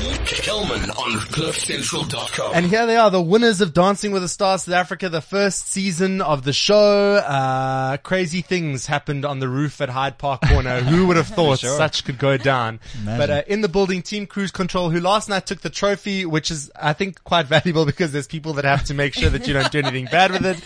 Kelman 0.00 0.88
on 0.90 1.18
CliffCentral.com. 1.28 2.52
And 2.54 2.64
here 2.66 2.86
they 2.86 2.96
are, 2.96 3.10
the 3.10 3.20
winners 3.20 3.60
of 3.60 3.74
Dancing 3.74 4.12
with 4.12 4.22
the 4.22 4.28
Stars 4.28 4.62
South 4.62 4.74
Africa, 4.74 5.10
the 5.10 5.20
first 5.20 5.68
season 5.68 6.22
of 6.22 6.42
the 6.44 6.54
show. 6.54 7.16
Uh, 7.16 7.98
crazy 7.98 8.40
things 8.40 8.86
happened 8.86 9.26
on 9.26 9.40
the 9.40 9.48
roof 9.48 9.82
at 9.82 9.90
Hyde 9.90 10.16
Park 10.16 10.40
Corner. 10.48 10.80
Who 10.80 11.06
would 11.08 11.18
have 11.18 11.26
thought 11.28 11.58
Sure. 11.58 11.76
such 11.76 12.04
could 12.04 12.18
go 12.18 12.38
down? 12.38 12.80
Imagine. 13.02 13.18
But 13.18 13.30
uh, 13.30 13.42
in 13.46 13.60
the 13.60 13.68
building, 13.68 14.00
Team 14.00 14.26
Cruise 14.26 14.50
Control, 14.50 14.88
who 14.88 15.00
last 15.00 15.28
night 15.28 15.44
took 15.44 15.60
the 15.60 15.68
trophy, 15.70 16.24
which 16.24 16.50
is, 16.50 16.70
I 16.74 16.94
think, 16.94 17.22
quite 17.24 17.46
valuable 17.46 17.84
because 17.90 18.10
there's 18.10 18.26
people 18.26 18.54
that 18.54 18.64
have 18.64 18.84
to 18.84 18.94
make 18.94 19.12
sure 19.12 19.28
that 19.28 19.46
you 19.46 19.52
don't 19.52 19.70
do 19.70 19.80
anything 19.80 20.06
bad 20.06 20.30
with 20.30 20.46
it. 20.46 20.58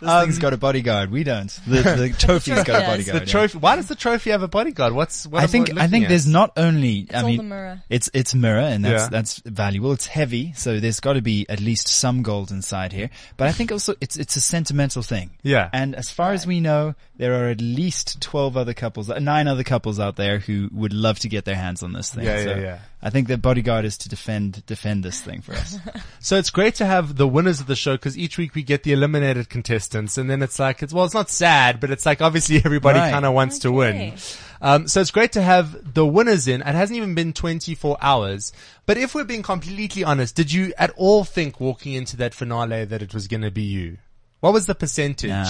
This 0.00 0.10
thing's 0.22 0.38
got 0.38 0.52
a 0.52 0.56
bodyguard. 0.56 1.10
We 1.10 1.24
don't. 1.24 1.48
The, 1.66 1.82
the 1.82 2.14
trophy's 2.18 2.64
got 2.64 2.82
a 2.82 2.86
bodyguard. 2.86 3.22
The 3.22 3.26
yeah. 3.26 3.32
trophy. 3.32 3.58
Why 3.58 3.76
does 3.76 3.88
the 3.88 3.94
trophy 3.94 4.30
have 4.30 4.42
a 4.42 4.48
bodyguard? 4.48 4.92
What's 4.94 5.26
what 5.26 5.42
I 5.42 5.46
think 5.46 5.76
I 5.78 5.86
think 5.86 6.04
at? 6.04 6.08
there's 6.08 6.26
not 6.26 6.52
only 6.56 7.06
I 7.12 7.20
all 7.22 7.28
mean 7.28 7.36
the 7.38 7.42
mirror. 7.44 7.82
it's 7.88 8.10
it's 8.14 8.34
mirror 8.34 8.60
and 8.60 8.84
that's 8.84 9.04
Yeah. 9.04 9.08
that's 9.10 9.38
valuable. 9.44 9.92
It's 9.92 10.06
heavy, 10.06 10.52
so 10.54 10.80
there's 10.80 11.00
got 11.00 11.14
to 11.14 11.22
be 11.22 11.46
at 11.48 11.60
least 11.60 11.88
some 11.88 12.22
gold 12.22 12.50
inside 12.50 12.92
here. 12.92 13.10
But 13.36 13.48
I 13.48 13.52
think 13.52 13.72
also 13.72 13.94
it's 14.00 14.16
it's 14.16 14.36
a 14.36 14.40
sentimental 14.40 15.02
thing. 15.02 15.30
Yeah. 15.42 15.68
And 15.72 15.94
as 15.94 16.10
far 16.10 16.32
as 16.32 16.46
we 16.46 16.60
know, 16.60 16.94
there 17.16 17.44
are 17.44 17.50
at 17.50 17.60
least 17.60 18.20
twelve 18.20 18.56
other 18.56 18.74
couples, 18.74 19.10
uh, 19.10 19.18
nine 19.18 19.48
other 19.48 19.64
couples 19.64 20.00
out 20.00 20.16
there 20.16 20.38
who 20.38 20.68
would 20.72 20.92
love 20.92 21.18
to 21.20 21.28
get 21.28 21.44
their 21.44 21.56
hands 21.56 21.82
on 21.82 21.92
this 21.92 22.10
thing. 22.10 22.24
Yeah, 22.24 22.42
so 22.44 22.50
yeah, 22.50 22.60
yeah. 22.60 22.78
I 23.02 23.08
think 23.10 23.28
the 23.28 23.38
bodyguard 23.38 23.84
is 23.86 23.96
to 23.98 24.08
defend 24.10 24.64
defend 24.66 25.02
this 25.04 25.20
thing 25.20 25.40
for 25.40 25.52
us. 25.54 25.78
So 26.22 26.36
it's 26.36 26.50
great 26.50 26.74
to 26.76 26.84
have 26.84 27.16
the 27.16 27.26
winners 27.26 27.60
of 27.60 27.66
the 27.66 27.74
show 27.74 27.94
because 27.94 28.16
each 28.18 28.36
week 28.36 28.54
we 28.54 28.62
get 28.62 28.82
the 28.82 28.92
eliminated 28.92 29.48
contestants, 29.48 30.18
and 30.18 30.28
then 30.28 30.42
it's 30.42 30.58
like 30.58 30.82
it's 30.82 30.92
well, 30.92 31.06
it's 31.06 31.14
not 31.14 31.30
sad, 31.30 31.80
but 31.80 31.90
it's 31.90 32.04
like 32.04 32.20
obviously 32.20 32.56
everybody 32.64 32.98
Right. 32.98 33.10
kind 33.10 33.24
of 33.24 33.32
wants 33.32 33.60
to 33.60 33.72
win. 33.72 34.14
Um, 34.60 34.86
so 34.86 35.00
it's 35.00 35.10
great 35.10 35.32
to 35.32 35.40
have 35.42 35.94
the 35.94 36.04
winners 36.04 36.46
in. 36.46 36.60
It 36.60 36.66
hasn't 36.74 36.98
even 36.98 37.14
been 37.14 37.32
24 37.32 37.96
hours, 38.02 38.52
but 38.84 38.98
if 38.98 39.14
we're 39.14 39.24
being 39.24 39.42
completely 39.42 40.04
honest, 40.04 40.36
did 40.36 40.52
you 40.52 40.74
at 40.76 40.90
all 40.96 41.24
think 41.24 41.58
walking 41.58 41.94
into 41.94 42.18
that 42.18 42.34
finale 42.34 42.84
that 42.84 43.00
it 43.00 43.14
was 43.14 43.26
going 43.26 43.40
to 43.40 43.50
be 43.50 43.62
you? 43.62 43.96
What 44.40 44.52
was 44.52 44.66
the 44.66 44.74
percentage? 44.74 45.30
Nah. 45.30 45.46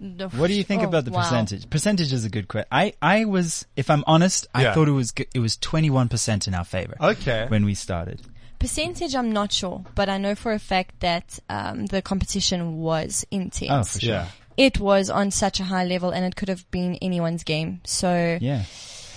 The- 0.00 0.28
What 0.28 0.48
do 0.48 0.54
you 0.54 0.64
think 0.64 0.82
oh, 0.82 0.88
about 0.88 1.04
the 1.04 1.10
wow. 1.10 1.22
percentage? 1.22 1.68
Percentage 1.70 2.12
is 2.12 2.24
a 2.24 2.28
good 2.28 2.48
question. 2.48 2.68
I, 2.70 2.94
I 3.00 3.24
was, 3.24 3.66
if 3.76 3.90
I'm 3.90 4.04
honest, 4.06 4.46
I 4.54 4.62
Yeah. 4.64 4.74
thought 4.74 4.88
it 4.88 4.92
was, 4.92 5.12
it 5.34 5.38
was 5.38 5.56
21% 5.58 6.46
in 6.48 6.54
our 6.54 6.64
favor. 6.64 6.96
Okay. 7.00 7.46
When 7.48 7.64
we 7.64 7.74
started. 7.74 8.20
Percentage, 8.58 9.14
I'm 9.14 9.32
not 9.32 9.52
sure, 9.52 9.84
but 9.94 10.08
I 10.08 10.18
know 10.18 10.34
for 10.34 10.52
a 10.52 10.58
fact 10.58 11.00
that 11.00 11.38
um, 11.50 11.86
the 11.86 12.00
competition 12.02 12.78
was 12.78 13.26
intense. 13.30 13.70
Oh, 13.70 13.82
for 13.84 14.00
sure. 14.00 14.10
Yeah. 14.14 14.28
It 14.56 14.80
was 14.80 15.10
on 15.10 15.30
such 15.30 15.60
a 15.60 15.64
high 15.64 15.84
level, 15.84 16.10
and 16.10 16.24
it 16.24 16.36
could 16.36 16.48
have 16.48 16.68
been 16.70 16.96
anyone's 16.96 17.44
game. 17.44 17.80
So 17.84 18.38
Yeah. 18.40 18.64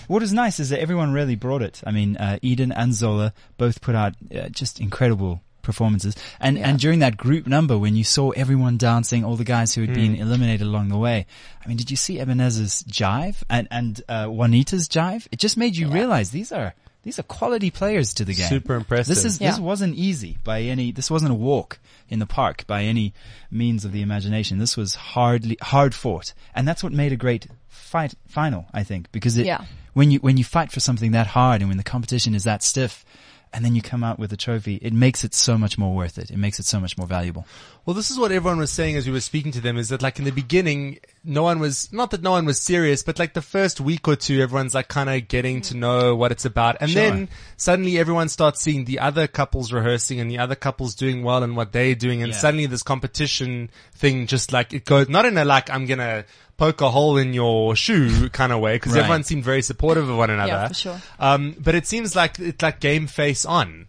What 0.07 0.23
is 0.23 0.33
nice 0.33 0.59
is 0.59 0.69
that 0.69 0.79
everyone 0.79 1.13
really 1.13 1.35
brought 1.35 1.61
it. 1.61 1.81
I 1.85 1.91
mean, 1.91 2.17
uh, 2.17 2.39
Eden 2.41 2.71
and 2.71 2.95
Zola 2.95 3.31
both 3.57 3.79
put 3.79 3.93
out 3.93 4.15
uh, 4.35 4.49
just 4.49 4.79
incredible 4.79 5.41
performances. 5.69 6.15
And 6.39 6.57
Yeah. 6.57 6.67
and 6.67 6.79
during 6.79 6.99
that 6.99 7.15
group 7.25 7.45
number, 7.47 7.77
when 7.77 7.95
you 7.95 8.03
saw 8.03 8.31
everyone 8.31 8.77
dancing, 8.77 9.23
all 9.23 9.35
the 9.37 9.43
guys 9.55 9.73
who 9.75 9.81
had 9.81 9.93
been 9.93 10.15
Hmm. 10.15 10.21
eliminated 10.25 10.65
along 10.67 10.89
the 10.89 10.97
way, 10.97 11.25
I 11.63 11.67
mean, 11.67 11.77
did 11.77 11.89
you 11.91 11.97
see 11.97 12.19
Ebenezer's 12.19 12.83
jive 12.83 13.37
and 13.49 13.67
and 13.71 14.01
uh, 14.09 14.25
Juanita's 14.25 14.87
jive? 14.89 15.27
It 15.31 15.39
just 15.39 15.57
made 15.57 15.75
you 15.77 15.87
realize 15.89 16.31
these 16.31 16.51
are 16.51 16.73
these 17.03 17.17
are 17.19 17.23
quality 17.23 17.69
players 17.71 18.13
to 18.15 18.25
the 18.25 18.33
game. 18.33 18.49
Super 18.49 18.75
impressive. 18.75 19.07
This 19.15 19.23
is 19.25 19.39
Yeah. 19.39 19.51
this 19.51 19.59
wasn't 19.59 19.95
easy 19.95 20.37
by 20.43 20.61
any. 20.63 20.91
This 20.91 21.09
wasn't 21.11 21.31
a 21.31 21.35
walk 21.51 21.79
in 22.09 22.19
the 22.19 22.25
park 22.25 22.65
by 22.67 22.83
any 22.83 23.13
means 23.51 23.85
of 23.85 23.91
the 23.91 24.01
imagination. 24.01 24.57
This 24.57 24.75
was 24.75 24.95
hardly 24.95 25.57
hard 25.61 25.93
fought, 25.95 26.33
and 26.55 26.67
that's 26.67 26.83
what 26.83 26.91
made 26.91 27.11
a 27.13 27.15
great 27.25 27.47
fight 27.69 28.13
final. 28.27 28.65
I 28.73 28.83
think 28.83 29.11
because 29.11 29.37
it 29.37 29.45
Yeah. 29.45 29.61
when 29.93 30.11
you 30.11 30.19
when 30.19 30.37
you 30.37 30.43
fight 30.43 30.71
for 30.71 30.81
something 30.81 31.11
that 31.11 31.27
hard 31.27 31.61
and 31.61 31.69
when 31.69 31.77
the 31.77 31.83
competition 31.95 32.33
is 32.35 32.43
that 32.43 32.63
stiff. 32.63 33.05
And 33.51 33.65
then 33.65 33.73
you 33.73 33.81
come 33.81 34.03
out 34.03 34.19
with 34.19 34.31
a 34.31 34.37
trophy. 34.37 34.75
It 34.75 34.93
makes 34.93 35.23
it 35.23 35.33
so 35.33 35.57
much 35.57 35.77
more 35.77 35.95
worth 35.95 36.19
it. 36.19 36.29
It 36.29 36.37
makes 36.37 36.59
it 36.59 36.65
so 36.65 36.79
much 36.79 36.99
more 36.99 37.07
valuable. 37.07 37.47
Well, 37.83 37.95
this 37.95 38.11
is 38.11 38.19
what 38.19 38.31
everyone 38.31 38.59
was 38.59 38.71
saying 38.71 38.95
as 38.95 39.07
we 39.07 39.11
were 39.11 39.19
speaking 39.19 39.51
to 39.53 39.61
them 39.61 39.75
is 39.75 39.89
that 39.89 40.03
like 40.03 40.19
in 40.19 40.25
the 40.25 40.31
beginning, 40.31 40.99
no 41.23 41.41
one 41.41 41.59
was, 41.59 41.91
not 41.91 42.11
that 42.11 42.21
no 42.21 42.31
one 42.31 42.45
was 42.45 42.59
serious, 42.61 43.01
but 43.01 43.17
like 43.17 43.33
the 43.33 43.41
first 43.41 43.81
week 43.81 44.07
or 44.07 44.15
two, 44.15 44.39
everyone's 44.39 44.75
like 44.75 44.87
kind 44.87 45.09
of 45.09 45.27
getting 45.27 45.61
to 45.61 45.73
mm. 45.73 45.79
know 45.79 46.15
what 46.15 46.31
it's 46.31 46.45
about. 46.45 46.77
And 46.79 46.91
Sure. 46.91 47.01
then 47.01 47.29
suddenly 47.57 47.97
everyone 47.97 48.29
starts 48.29 48.61
seeing 48.61 48.85
the 48.85 48.99
other 48.99 49.25
couples 49.25 49.73
rehearsing 49.73 50.19
and 50.19 50.29
the 50.29 50.37
other 50.37 50.55
couples 50.55 50.93
doing 50.93 51.23
well 51.23 51.41
and 51.41 51.57
what 51.57 51.71
they're 51.71 51.95
doing. 51.95 52.21
And 52.21 52.33
Yeah. 52.33 52.37
suddenly 52.37 52.67
this 52.67 52.83
competition 52.83 53.71
thing 53.95 54.27
just 54.27 54.53
like 54.53 54.73
it 54.73 54.85
goes, 54.85 55.09
not 55.09 55.25
in 55.25 55.35
a 55.39 55.43
like, 55.45 55.71
I'm 55.71 55.87
going 55.87 55.99
to 55.99 56.23
poke 56.59 56.81
a 56.81 56.89
hole 56.91 57.17
in 57.17 57.33
your 57.33 57.75
shoe 57.75 58.29
kind 58.29 58.51
of 58.51 58.59
way 58.59 58.75
because 58.75 58.91
Right. 58.93 58.99
everyone 58.99 59.23
seemed 59.23 59.43
very 59.43 59.61
supportive 59.63 60.07
of 60.09 60.17
one 60.17 60.29
another. 60.29 60.51
Yeah, 60.51 60.67
for 60.67 60.73
sure. 60.73 61.01
Um, 61.19 61.55
but 61.57 61.73
it 61.73 61.87
seems 61.87 62.15
like 62.15 62.37
it's 62.37 62.61
like 62.61 62.79
game 62.79 63.07
face 63.07 63.45
on. 63.45 63.87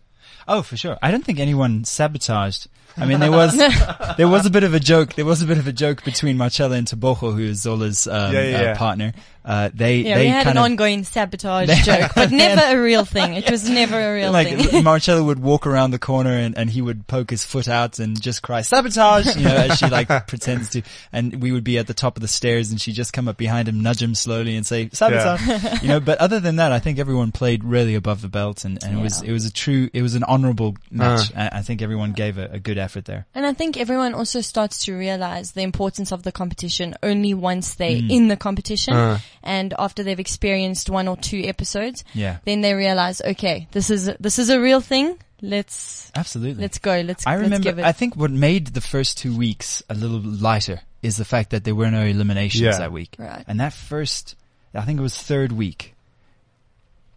Oh, 0.48 0.62
for 0.62 0.76
sure. 0.76 0.96
I 1.02 1.10
don't 1.10 1.24
think 1.24 1.38
anyone 1.40 1.84
sabotaged. 1.84 2.68
I 2.96 3.06
mean, 3.06 3.20
there 3.20 3.30
was 3.30 3.56
there 4.16 4.28
was 4.28 4.46
a 4.46 4.50
bit 4.50 4.64
of 4.64 4.74
a 4.74 4.80
joke. 4.80 5.14
There 5.14 5.24
was 5.24 5.42
a 5.42 5.46
bit 5.46 5.58
of 5.58 5.66
a 5.66 5.72
joke 5.72 6.02
between 6.04 6.36
Marcella 6.36 6.76
and 6.76 6.86
Tebogo, 6.86 7.32
who 7.34 7.38
is 7.40 7.60
Zola's 7.62 8.06
um, 8.06 8.32
Yeah, 8.34 8.42
yeah, 8.42 8.58
uh, 8.58 8.62
yeah. 8.62 8.74
partner. 8.76 9.12
Uh, 9.44 9.70
they 9.72 9.98
yeah, 9.98 10.16
they 10.16 10.24
we 10.24 10.28
had 10.28 10.44
kind 10.44 10.58
an 10.58 10.64
of 10.64 10.70
ongoing 10.70 11.04
sabotage 11.04 11.68
joke, 11.84 12.12
but 12.14 12.30
never 12.30 12.78
a 12.78 12.82
real 12.82 13.04
thing. 13.04 13.34
It 13.34 13.50
was 13.50 13.68
never 13.68 13.98
a 13.98 14.14
real 14.14 14.32
like 14.32 14.48
thing. 14.48 14.84
Marcella 14.84 15.22
would 15.22 15.38
walk 15.40 15.66
around 15.66 15.92
the 15.92 15.98
corner 15.98 16.32
and, 16.32 16.56
and 16.58 16.68
he 16.70 16.82
would 16.82 17.06
poke 17.06 17.30
his 17.30 17.44
foot 17.44 17.68
out 17.68 17.98
and 17.98 18.20
just 18.20 18.42
cry 18.42 18.60
sabotage, 18.62 19.36
you 19.36 19.44
know, 19.44 19.54
as 19.54 19.78
she 19.78 19.86
like 19.88 20.08
pretends 20.26 20.70
to, 20.70 20.82
and 21.12 21.42
we 21.42 21.52
would 21.52 21.64
be 21.64 21.78
at 21.78 21.86
the 21.86 21.94
top 21.94 22.16
of 22.16 22.20
the 22.20 22.28
stairs 22.28 22.70
and 22.70 22.80
she'd 22.80 22.92
just 22.94 23.12
come 23.12 23.28
up 23.28 23.36
behind 23.36 23.68
him, 23.68 23.80
nudge 23.82 24.02
him 24.02 24.14
slowly 24.14 24.56
and 24.56 24.66
say 24.66 24.88
sabotage, 24.92 25.82
you 25.82 25.88
know. 25.88 26.00
But 26.00 26.18
other 26.18 26.40
than 26.40 26.56
that, 26.56 26.72
I 26.72 26.78
think 26.78 26.98
everyone 26.98 27.32
played 27.32 27.64
really 27.64 27.94
above 27.94 28.20
the 28.22 28.28
belt 28.28 28.64
and, 28.64 28.82
and 28.84 28.98
it 28.98 29.02
was 29.02 29.22
it 29.22 29.32
was 29.32 29.44
a 29.46 29.52
true, 29.52 29.88
it 29.92 30.02
was 30.02 30.14
an 30.14 30.24
honourable 30.24 30.76
match. 30.90 31.34
I, 31.36 31.48
I 31.54 31.62
think 31.62 31.82
everyone 31.82 32.12
gave 32.12 32.38
a, 32.38 32.46
a 32.52 32.58
good 32.58 32.78
effort 32.78 33.04
there. 33.06 33.26
And 33.34 33.46
I 33.46 33.52
think 33.52 33.76
everyone 33.78 34.14
also 34.14 34.40
starts 34.40 34.84
to 34.84 34.94
realize 34.96 35.52
the 35.52 35.62
importance 35.62 36.12
of 36.12 36.22
the 36.24 36.32
competition 36.32 36.94
only 37.02 37.34
once 37.34 37.74
they're 37.74 37.90
Mm. 37.90 38.10
in 38.10 38.28
the 38.28 38.36
competition 38.36 38.94
Uh. 38.94 39.18
And 39.42 39.74
after 39.78 40.02
they've 40.02 40.20
experienced 40.20 40.90
one 40.90 41.08
or 41.08 41.16
two 41.16 41.42
episodes, 41.44 42.04
Yeah, 42.14 42.38
then 42.44 42.60
they 42.60 42.74
realize, 42.74 43.20
okay, 43.22 43.68
this 43.72 43.90
is 43.90 44.10
this 44.20 44.38
is 44.38 44.50
a 44.50 44.60
real 44.60 44.80
thing. 44.80 45.18
Let's 45.42 46.12
absolutely. 46.14 46.60
let's 46.62 46.78
go. 46.78 47.00
Let's 47.00 47.26
I 47.26 47.32
let's 47.36 47.44
remember. 47.44 47.64
give 47.64 47.78
it. 47.78 47.84
I 47.84 47.92
think 47.92 48.14
what 48.16 48.30
made 48.30 48.68
the 48.68 48.80
first 48.82 49.16
two 49.18 49.34
weeks 49.36 49.82
a 49.88 49.94
little 49.94 50.20
lighter 50.20 50.80
is 51.02 51.16
the 51.16 51.24
fact 51.24 51.50
that 51.50 51.64
there 51.64 51.74
were 51.74 51.90
no 51.90 52.02
eliminations 52.04 52.60
Yeah. 52.62 52.76
that 52.78 52.92
week. 52.92 53.16
Right. 53.18 53.42
And 53.48 53.58
that 53.60 53.72
first, 53.72 54.36
I 54.74 54.82
think 54.82 54.98
it 54.98 55.02
was 55.02 55.16
third 55.16 55.50
week, 55.52 55.94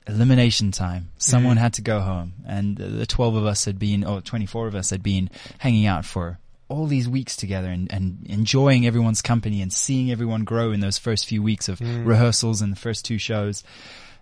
elimination 0.07 0.72
time. 0.72 1.09
Someone 1.17 1.57
Mhm. 1.57 1.62
had 1.62 1.73
to 1.73 1.81
go 1.81 2.00
home, 2.01 2.33
and 2.45 2.78
the 2.78 3.06
twelve 3.06 3.35
of 3.35 3.45
us 3.45 3.66
had 3.66 3.79
been, 3.79 4.03
or 4.03 4.22
twenty-four 4.22 4.67
of 4.67 4.75
us 4.75 4.89
had 4.89 5.03
been 5.03 5.29
hanging 5.59 5.85
out 5.85 6.06
for 6.06 6.39
all 6.73 6.88
these 6.88 7.07
weeks 7.07 7.35
together 7.35 7.67
and, 7.69 7.91
and 7.91 8.25
enjoying 8.25 8.85
everyone's 8.88 9.22
company 9.22 9.61
and 9.61 9.72
seeing 9.72 10.11
everyone 10.11 10.44
grow 10.44 10.72
in 10.72 10.79
those 10.79 10.97
first 10.97 11.25
few 11.28 11.41
weeks 11.44 11.69
of 11.69 11.79
Mm. 11.79 12.06
rehearsals 12.06 12.61
and 12.61 12.72
the 12.72 12.75
first 12.79 13.06
two 13.06 13.17
shows. 13.17 13.63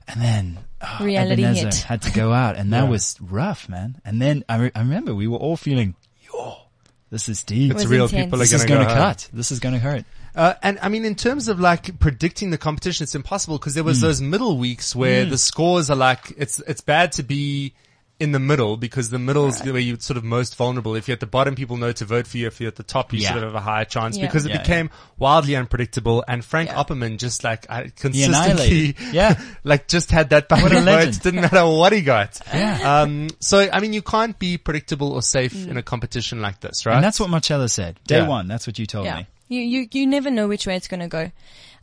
And 0.08 0.22
then 0.22 0.60
oh, 0.82 0.98
Reality 1.06 1.44
hit. 1.44 1.76
had 1.76 2.02
to 2.02 2.12
go 2.12 2.34
out, 2.34 2.58
and 2.58 2.74
that 2.74 2.84
Yeah. 2.84 2.90
was 2.90 3.18
rough, 3.22 3.70
man. 3.70 4.02
And 4.04 4.22
then 4.22 4.44
I, 4.50 4.56
re- 4.58 4.72
I 4.76 4.80
remember 4.80 5.14
we 5.16 5.28
were 5.28 5.38
all 5.38 5.56
feeling, 5.56 5.96
"Yo, 6.26 6.58
this 7.12 7.30
is 7.30 7.44
deep. 7.44 7.72
It's 7.72 7.84
was 7.84 7.88
real. 7.88 8.06
intense. 8.06 8.26
People 8.26 8.40
are 8.40 8.44
This 8.44 8.52
is 8.54 8.66
going 8.66 8.80
going 8.80 8.88
to 8.88 8.94
to 8.94 9.00
go 9.00 9.06
cut. 9.06 9.30
This 9.32 9.52
is 9.52 9.60
going 9.60 9.74
to 9.76 9.80
hurt." 9.80 10.06
Uh, 10.36 10.56
and 10.64 10.80
I 10.82 10.90
mean, 10.90 11.06
in 11.06 11.16
terms 11.16 11.48
of 11.50 11.60
like 11.60 12.00
predicting 12.00 12.50
the 12.50 12.58
competition, 12.58 13.04
it's 13.04 13.16
impossible 13.16 13.58
because 13.60 13.76
there 13.76 13.84
was 13.84 14.00
Mm. 14.00 14.02
those 14.02 14.22
middle 14.22 14.58
weeks 14.58 14.96
where 14.96 15.24
the 15.26 15.38
scores 15.38 15.90
are 15.92 15.96
like, 15.96 16.34
it's, 16.38 16.60
it's 16.68 16.82
bad 16.82 17.12
to 17.14 17.24
be 17.24 17.74
in 18.22 18.32
the 18.32 18.40
middle 18.40 18.78
because 18.78 19.10
the 19.10 19.20
middle 19.20 19.48
is 19.48 19.62
where 19.64 19.78
you're 19.80 20.00
sort 20.00 20.16
of 20.18 20.24
most 20.24 20.56
vulnerable. 20.56 20.96
If 20.96 21.08
you're 21.08 21.14
at 21.14 21.20
the 21.20 21.26
bottom, 21.26 21.56
people 21.56 21.76
know 21.78 21.92
to 21.92 22.06
vote 22.06 22.28
for 22.28 22.38
you. 22.38 22.48
If 22.48 22.62
you're 22.62 22.68
at 22.68 22.76
the 22.76 22.84
top, 22.84 23.12
you 23.12 23.20
Yeah. 23.20 23.32
sort 23.32 23.44
of 23.44 23.50
have 23.54 23.56
a 23.56 23.60
higher 23.60 23.84
chance 23.86 24.18
Yeah. 24.18 24.28
because 24.28 24.46
it 24.46 24.52
Yeah, 24.52 24.60
became 24.62 24.90
wildly 25.18 25.56
unpredictable. 25.56 26.24
And 26.28 26.46
Frank 26.46 26.70
Yeah. 26.70 26.76
Opperman 26.76 27.18
just 27.18 27.44
like 27.44 27.66
I, 27.70 27.92
consistently. 27.96 28.96
Yeah. 29.12 29.40
like 29.64 29.88
just 29.88 30.12
had 30.12 30.30
that 30.30 30.50
What 30.50 30.60
a 30.60 30.64
backing 30.66 30.80
vote. 30.80 30.86
legend. 30.86 31.22
Didn't 31.22 31.42
matter 31.42 31.66
what 31.66 31.94
he 31.94 32.02
got. 32.02 32.40
Yeah. 32.54 33.02
Um, 33.02 33.30
so 33.40 33.68
I 33.72 33.80
mean, 33.80 33.94
you 33.94 34.02
can't 34.02 34.38
be 34.38 34.58
predictable 34.58 35.14
or 35.14 35.22
safe 35.22 35.54
Mm. 35.54 35.70
in 35.70 35.78
a 35.78 35.84
competition 35.84 36.42
like 36.42 36.60
this, 36.60 36.86
right? 36.86 36.96
And 36.96 37.04
that's 37.04 37.20
what 37.20 37.30
Marcella 37.30 37.68
said. 37.70 38.00
Day 38.08 38.18
Yeah. 38.20 38.28
one. 38.28 38.48
That's 38.48 38.68
what 38.68 38.78
you 38.80 38.86
told 38.86 39.06
yeah. 39.06 39.18
me. 39.18 39.28
You, 39.48 39.62
you, 39.62 39.88
you 39.92 40.08
never 40.08 40.30
know 40.32 40.48
which 40.48 40.66
way 40.68 40.76
it's 40.78 40.88
going 40.88 41.02
to 41.02 41.08
go. 41.10 41.32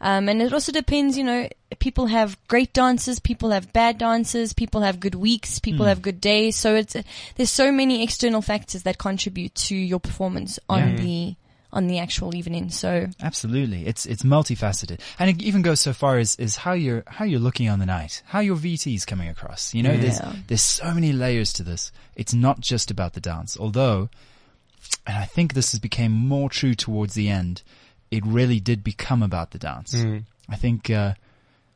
Um, 0.00 0.28
and 0.28 0.40
it 0.40 0.52
also 0.52 0.70
depends, 0.70 1.18
you 1.18 1.24
know, 1.24 1.48
people 1.80 2.06
have 2.06 2.38
great 2.46 2.72
dancers, 2.72 3.18
people 3.18 3.50
have 3.50 3.72
bad 3.72 3.98
dancers, 3.98 4.52
people 4.52 4.82
have 4.82 5.00
good 5.00 5.14
weeks, 5.16 5.58
people 5.58 5.84
Hmm. 5.86 5.88
have 5.88 6.02
good 6.02 6.20
days. 6.20 6.54
So 6.56 6.76
it's, 6.76 6.96
there's 7.36 7.50
so 7.50 7.72
many 7.72 8.02
external 8.04 8.40
factors 8.42 8.84
that 8.84 8.98
contribute 8.98 9.54
to 9.56 9.74
your 9.76 9.98
performance 9.98 10.58
on 10.68 10.78
Yeah. 10.90 10.96
the, 11.02 11.34
on 11.72 11.86
the 11.88 11.98
actual 11.98 12.34
evening. 12.34 12.70
So 12.70 13.08
Absolutely. 13.20 13.86
It's, 13.86 14.06
it's 14.06 14.22
multifaceted. 14.22 15.00
And 15.18 15.28
it 15.30 15.42
even 15.42 15.62
goes 15.62 15.80
so 15.80 15.92
far 15.92 16.16
as, 16.18 16.36
is 16.36 16.56
how 16.56 16.72
you're, 16.72 17.02
how 17.06 17.24
you're 17.24 17.40
looking 17.40 17.68
on 17.68 17.78
the 17.80 17.84
night, 17.86 18.22
how 18.26 18.38
your 18.40 18.56
VT 18.56 18.94
is 18.94 19.04
coming 19.04 19.28
across. 19.28 19.74
You 19.74 19.82
know, 19.82 19.96
there's, 19.96 20.18
Yeah. 20.20 20.32
there's 20.46 20.62
so 20.62 20.94
many 20.94 21.12
layers 21.12 21.52
to 21.54 21.62
this. 21.64 21.90
It's 22.16 22.32
not 22.32 22.60
just 22.60 22.90
about 22.90 23.12
the 23.14 23.20
dance, 23.20 23.56
although, 23.58 24.08
and 25.06 25.16
I 25.18 25.24
think 25.24 25.52
this 25.54 25.72
has 25.72 25.80
became 25.80 26.12
more 26.12 26.48
true 26.48 26.74
towards 26.74 27.14
the 27.14 27.28
end, 27.28 27.62
it 28.10 28.24
really 28.26 28.60
did 28.60 28.82
become 28.84 29.22
about 29.22 29.50
the 29.50 29.58
dance. 29.58 29.94
I 30.48 30.56
think, 30.56 30.90
uh, 30.90 31.14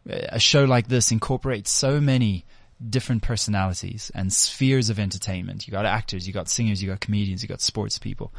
a 0.08 0.38
show 0.40 0.64
like 0.64 0.88
this 0.88 1.12
incorporates 1.12 1.70
so 1.70 2.00
many 2.00 2.44
different 2.88 3.22
personalities 3.22 4.10
and 4.14 4.32
spheres 4.32 4.90
of 4.90 4.98
entertainment. 4.98 5.66
You 5.68 5.70
got 5.72 5.86
actors, 5.86 6.26
you 6.26 6.32
got 6.32 6.48
singers, 6.48 6.82
you 6.82 6.88
got 6.88 7.00
comedians, 7.00 7.42
you 7.42 7.48
got 7.48 7.60
sports 7.60 7.98
people. 7.98 8.32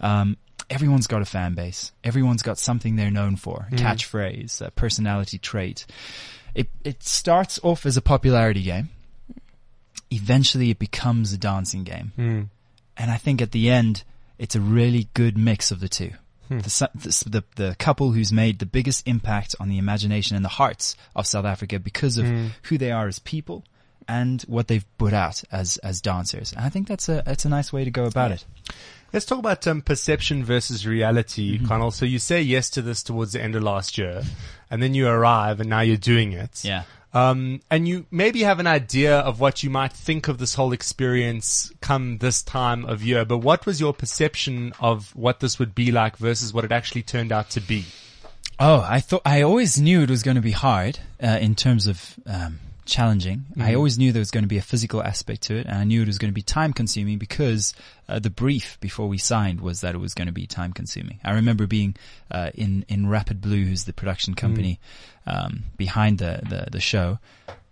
Um, 0.00 0.38
everyone's 0.70 1.06
got 1.06 1.20
a 1.20 1.26
fan 1.26 1.54
base. 1.54 1.92
Everyone's 2.02 2.42
got 2.42 2.56
something 2.56 2.96
they're 2.96 3.10
known 3.10 3.36
for, 3.36 3.66
Mm. 3.70 3.78
catchphrase, 3.78 4.62
a 4.64 4.70
personality 4.70 5.36
trait. 5.38 5.84
It, 6.54 6.70
it 6.84 7.02
starts 7.02 7.60
off 7.62 7.84
as 7.84 7.96
a 7.98 8.02
popularity 8.02 8.62
game. 8.62 8.88
Eventually 10.10 10.70
it 10.70 10.78
becomes 10.78 11.32
a 11.32 11.38
dancing 11.38 11.84
game. 11.84 12.12
Hmm. 12.16 12.42
And 12.96 13.10
I 13.10 13.16
think 13.16 13.40
at 13.42 13.52
the 13.52 13.70
end, 13.70 14.02
it's 14.38 14.54
a 14.56 14.60
really 14.60 15.08
good 15.14 15.36
mix 15.38 15.70
of 15.70 15.80
the 15.80 15.88
two. 15.88 16.12
Hmm. 16.50 16.58
The, 16.58 17.24
the, 17.26 17.44
the, 17.54 17.76
couple 17.78 18.10
who's 18.12 18.32
made 18.32 18.58
the 18.58 18.66
biggest 18.66 19.06
impact 19.06 19.54
on 19.60 19.68
the 19.68 19.78
imagination 19.78 20.34
and 20.36 20.44
the 20.44 20.48
hearts 20.50 20.96
of 21.14 21.26
South 21.26 21.44
Africa 21.44 21.78
because 21.78 22.18
of 22.18 22.26
Hmm. 22.26 22.46
who 22.64 22.76
they 22.76 22.90
are 22.90 23.06
as 23.08 23.20
people 23.20 23.64
and 24.08 24.42
what 24.42 24.66
they've 24.66 24.84
put 24.98 25.12
out 25.12 25.44
as, 25.52 25.76
as 25.78 26.00
dancers. 26.00 26.52
And 26.52 26.64
I 26.64 26.68
think 26.68 26.88
that's 26.88 27.08
a, 27.08 27.22
that's 27.24 27.44
a 27.44 27.48
nice 27.48 27.72
way 27.72 27.84
to 27.84 27.90
go 27.90 28.04
about 28.04 28.32
it. 28.32 28.44
Let's 29.12 29.26
talk 29.26 29.38
about 29.38 29.66
um, 29.66 29.80
perception 29.82 30.44
versus 30.44 30.86
reality, 30.86 31.56
Mm-hmm. 31.56 31.66
Connell. 31.66 31.90
So 31.92 32.04
you 32.04 32.18
say 32.18 32.42
yes 32.42 32.70
to 32.70 32.82
this 32.82 33.02
towards 33.02 33.32
the 33.32 33.42
end 33.42 33.54
of 33.56 33.62
last 33.62 33.98
year, 33.98 34.22
and 34.70 34.82
then 34.82 34.94
you 34.94 35.06
arrive, 35.08 35.60
and 35.60 35.68
now 35.70 35.80
you're 35.80 35.96
doing 35.96 36.32
it. 36.32 36.64
Yeah. 36.64 36.82
Um, 37.12 37.60
and 37.70 37.88
you 37.88 38.06
maybe 38.10 38.42
have 38.42 38.60
an 38.60 38.66
idea 38.66 39.18
of 39.18 39.40
what 39.40 39.62
you 39.62 39.70
might 39.70 39.92
think 39.92 40.28
of 40.28 40.38
this 40.38 40.54
whole 40.54 40.72
experience 40.72 41.72
come 41.80 42.18
this 42.18 42.42
time 42.42 42.84
of 42.84 43.02
year. 43.02 43.24
But 43.24 43.38
what 43.38 43.66
was 43.66 43.80
your 43.80 43.92
perception 43.92 44.72
of 44.78 45.14
what 45.16 45.40
this 45.40 45.58
would 45.58 45.74
be 45.74 45.90
like 45.90 46.16
versus 46.16 46.52
what 46.52 46.64
it 46.64 46.70
actually 46.70 47.02
turned 47.02 47.32
out 47.32 47.50
to 47.50 47.60
be? 47.60 47.86
Oh, 48.60 48.86
I 48.86 49.00
thought 49.00 49.22
I 49.24 49.42
always 49.42 49.80
knew 49.80 50.02
it 50.02 50.10
was 50.10 50.22
going 50.22 50.34
to 50.36 50.42
be 50.42 50.52
hard 50.52 51.00
uh, 51.22 51.38
in 51.40 51.54
terms 51.54 51.86
of 51.86 52.14
um, 52.26 52.60
challenging. 52.90 53.46
I 53.58 53.74
always 53.74 53.96
knew 53.96 54.12
there 54.12 54.20
was 54.20 54.30
going 54.30 54.44
to 54.44 54.48
be 54.48 54.58
a 54.58 54.62
physical 54.62 55.02
aspect 55.02 55.42
to 55.42 55.56
it, 55.56 55.66
and 55.66 55.76
I 55.76 55.84
knew 55.84 56.02
it 56.02 56.06
was 56.06 56.18
going 56.18 56.30
to 56.30 56.34
be 56.34 56.42
time 56.42 56.72
consuming 56.72 57.18
because 57.18 57.72
uh, 58.08 58.18
the 58.18 58.30
brief 58.30 58.78
before 58.80 59.08
we 59.08 59.16
signed 59.18 59.60
was 59.60 59.80
that 59.80 59.94
it 59.94 59.98
was 59.98 60.14
going 60.14 60.26
to 60.26 60.32
be 60.32 60.46
time 60.46 60.72
consuming. 60.72 61.20
I 61.24 61.32
remember 61.34 61.66
being 61.66 61.96
uh, 62.30 62.50
in 62.54 62.84
in 62.88 63.08
Rapid 63.08 63.40
Blue, 63.40 63.64
who's 63.64 63.84
the 63.84 63.92
production 63.92 64.34
company 64.34 64.80
um, 65.26 65.64
behind 65.76 66.18
the 66.18 66.40
the, 66.48 66.68
the 66.70 66.80
show. 66.80 67.18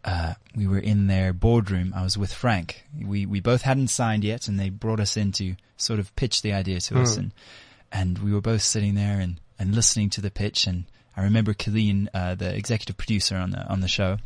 Uh, 0.04 0.34
we 0.54 0.66
were 0.66 0.78
in 0.78 1.08
their 1.08 1.32
boardroom. 1.32 1.92
I 1.94 2.02
was 2.02 2.16
with 2.16 2.32
Frank. 2.32 2.84
We 2.98 3.26
we 3.26 3.40
both 3.40 3.62
hadn't 3.62 3.88
signed 3.88 4.24
yet, 4.24 4.48
and 4.48 4.58
they 4.58 4.70
brought 4.70 5.00
us 5.00 5.16
in 5.16 5.32
to 5.32 5.56
sort 5.76 6.00
of 6.00 6.14
pitch 6.16 6.42
the 6.42 6.52
idea 6.52 6.80
to 6.80 7.00
us, 7.00 7.16
and 7.16 7.32
and 7.92 8.18
we 8.18 8.32
were 8.32 8.40
both 8.40 8.62
sitting 8.62 8.94
there 8.94 9.20
and, 9.20 9.40
and 9.58 9.74
listening 9.74 10.10
to 10.10 10.20
the 10.20 10.30
pitch. 10.30 10.66
And 10.66 10.84
I 11.18 11.24
remember 11.24 11.52
Colleen, 11.52 12.08
uh, 12.14 12.36
the 12.36 12.54
executive 12.54 12.96
producer 12.96 13.36
on 13.36 13.50
the 13.50 13.66
on 13.66 13.80
the 13.80 13.88
show, 13.88 14.18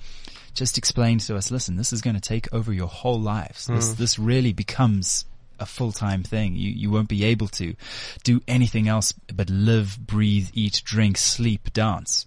just 0.53 0.77
explained 0.77 1.21
to 1.23 1.37
us, 1.37 1.51
"Listen, 1.51 1.77
this 1.77 1.93
is 1.93 2.03
going 2.03 2.17
to 2.17 2.21
take 2.21 2.53
over 2.53 2.71
your 2.73 2.87
whole 2.87 3.19
lives. 3.21 3.67
This 3.67 3.89
this 3.95 4.19
really 4.19 4.53
becomes." 4.53 5.25
A 5.59 5.67
full 5.67 5.93
time 5.93 6.25
thing. 6.25 6.57
You 6.57 6.71
you 6.73 6.91
won't 6.91 7.09
be 7.09 7.23
able 7.23 7.47
to 7.49 7.77
do 8.25 8.41
anything 8.49 8.89
else 8.89 9.15
but 9.33 9.49
live, 9.49 9.97
breathe, 9.97 10.49
eat, 10.55 10.83
drink, 10.85 11.17
sleep, 11.17 11.73
dance. 11.73 12.27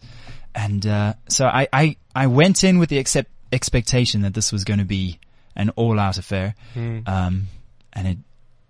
And 0.54 0.86
uh, 0.88 1.16
so 1.28 1.46
I, 1.46 1.68
I 1.74 1.98
I 2.16 2.28
went 2.28 2.64
in 2.64 2.80
with 2.80 2.88
the 2.88 2.98
accept, 2.98 3.30
expectation 3.52 4.22
that 4.22 4.34
this 4.34 4.54
was 4.54 4.64
going 4.64 4.80
to 4.80 4.86
be 4.86 5.20
an 5.54 5.70
all 5.72 6.00
out 6.00 6.18
affair, 6.18 6.56
um, 7.08 7.48
and 7.92 8.08
it 8.08 8.18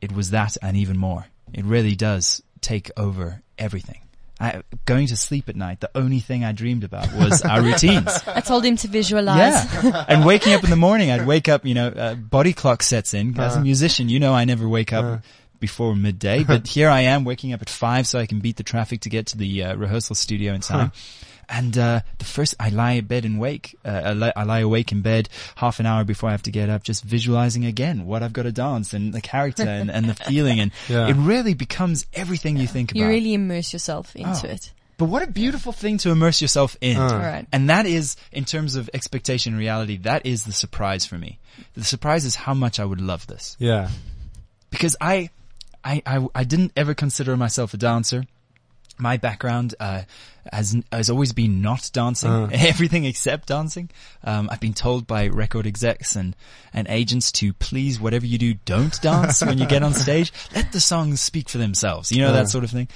it 0.01 0.11
was 0.11 0.31
that 0.31 0.57
and 0.63 0.75
even 0.75 0.97
more. 0.97 1.27
It 1.53 1.65
really 1.65 1.95
does 1.95 2.41
take 2.59 2.89
over 2.97 3.43
everything. 3.59 3.99
I, 4.39 4.63
going 4.83 5.07
to 5.07 5.17
sleep 5.17 5.47
at 5.47 5.55
night, 5.55 5.79
the 5.79 5.89
only 5.95 6.19
thing 6.19 6.43
I 6.43 6.51
dreamed 6.51 6.83
about 6.83 7.11
was 7.13 7.41
our 7.43 7.61
routines. 7.61 8.09
I 8.27 8.41
told 8.41 8.65
him 8.65 8.75
to 8.77 8.87
visualize. 8.87 9.37
Yeah. 9.37 10.05
and 10.09 10.25
waking 10.25 10.53
up 10.53 10.63
in 10.63 10.69
the 10.69 10.75
morning, 10.75 11.09
I'd 11.09 11.25
wake 11.25 11.47
up, 11.47 11.65
you 11.65 11.73
know, 11.73 11.87
uh, 11.87 12.15
body 12.15 12.51
clock 12.51 12.83
sets 12.83 13.13
in. 13.13 13.39
As 13.39 13.55
a 13.55 13.61
musician, 13.61 14.09
you 14.09 14.19
know, 14.19 14.33
I 14.33 14.43
never 14.43 14.67
wake 14.67 14.91
up 14.91 15.23
before 15.59 15.95
midday, 15.95 16.43
but 16.43 16.67
here 16.75 16.89
I 16.89 17.01
am 17.01 17.23
waking 17.23 17.53
up 17.53 17.61
at 17.61 17.69
five 17.69 18.07
so 18.07 18.19
I 18.19 18.25
can 18.25 18.39
beat 18.39 18.57
the 18.57 18.63
traffic 18.63 19.01
to 19.01 19.09
get 19.09 19.27
to 19.27 19.37
the 19.37 19.63
uh, 19.63 19.75
rehearsal 19.75 20.15
studio 20.15 20.53
in 20.53 20.61
time. 20.61 20.91
And, 21.49 21.77
uh, 21.77 22.01
the 22.17 22.25
first, 22.25 22.55
I 22.59 22.69
lie 22.69 22.93
in 22.93 23.05
bed 23.05 23.25
and 23.25 23.39
wake, 23.39 23.75
uh, 23.85 23.89
I, 24.05 24.13
lie, 24.13 24.33
I 24.35 24.43
lie 24.43 24.59
awake 24.59 24.91
in 24.91 25.01
bed 25.01 25.29
half 25.55 25.79
an 25.79 25.85
hour 25.85 26.03
before 26.03 26.29
I 26.29 26.31
have 26.31 26.43
to 26.43 26.51
get 26.51 26.69
up, 26.69 26.83
just 26.83 27.03
visualizing 27.03 27.65
again 27.65 28.05
what 28.05 28.23
I've 28.23 28.33
got 28.33 28.43
to 28.43 28.51
dance 28.51 28.93
and 28.93 29.13
the 29.13 29.21
character 29.21 29.63
and, 29.63 29.89
and 29.91 30.07
the 30.07 30.13
feeling. 30.25 30.59
And 30.59 30.71
Yeah. 30.89 31.07
it 31.07 31.13
really 31.15 31.53
becomes 31.53 32.05
everything 32.13 32.57
you 32.57 32.67
think 32.67 32.91
about. 32.91 32.99
You 33.01 33.07
really 33.07 33.33
immerse 33.33 33.73
yourself 33.73 34.15
into 34.15 34.47
Oh. 34.47 34.51
it. 34.51 34.71
But 34.97 35.05
what 35.05 35.23
a 35.23 35.27
beautiful 35.27 35.73
thing 35.73 35.97
to 35.99 36.11
immerse 36.11 36.41
yourself 36.41 36.77
in. 36.79 36.97
Right. 36.97 37.45
And 37.51 37.69
that 37.69 37.85
is, 37.85 38.15
in 38.31 38.45
terms 38.45 38.77
of 38.77 38.89
expectation 38.93 39.51
and 39.51 39.59
reality, 39.59 39.97
that 39.97 40.25
is 40.25 40.45
the 40.45 40.53
surprise 40.53 41.05
for 41.05 41.17
me. 41.17 41.37
The 41.73 41.83
surprise 41.83 42.23
is 42.23 42.35
how 42.35 42.53
much 42.53 42.79
I 42.79 42.85
would 42.85 43.01
love 43.01 43.27
this. 43.27 43.57
Yeah. 43.59 43.89
Because 44.69 44.95
I, 45.01 45.29
I, 45.83 46.01
I, 46.05 46.25
I 46.33 46.43
didn't 46.45 46.71
ever 46.77 46.93
consider 46.93 47.35
myself 47.35 47.73
a 47.73 47.77
dancer. 47.77 48.25
My 48.97 49.17
background, 49.17 49.75
uh, 49.79 50.03
has, 50.53 50.75
has 50.91 51.09
always 51.09 51.33
been 51.33 51.61
not 51.61 51.89
dancing, 51.93 52.49
everything 52.53 53.03
except 53.05 53.47
dancing. 53.49 53.89
Um, 54.23 54.47
I've 54.51 54.59
been 54.59 54.73
told 54.73 55.05
by 55.07 55.27
record 55.27 55.67
execs 55.67 56.15
and, 56.15 56.35
and 56.73 56.87
agents 56.87 57.31
to 57.33 57.51
please, 57.53 57.99
whatever 57.99 58.25
you 58.25 58.37
do, 58.37 58.53
don't 58.53 58.99
dance 59.01 59.43
when 59.43 59.57
you 59.57 59.65
get 59.65 59.83
on 59.83 59.93
stage. 60.05 60.31
Let 60.55 60.71
the 60.71 60.79
songs 60.79 61.19
speak 61.21 61.49
for 61.49 61.57
themselves. 61.57 62.11
You 62.11 62.21
know, 62.21 62.31
that 62.33 62.47
sort 62.49 62.63
of 62.63 62.71
thing. 62.71 62.87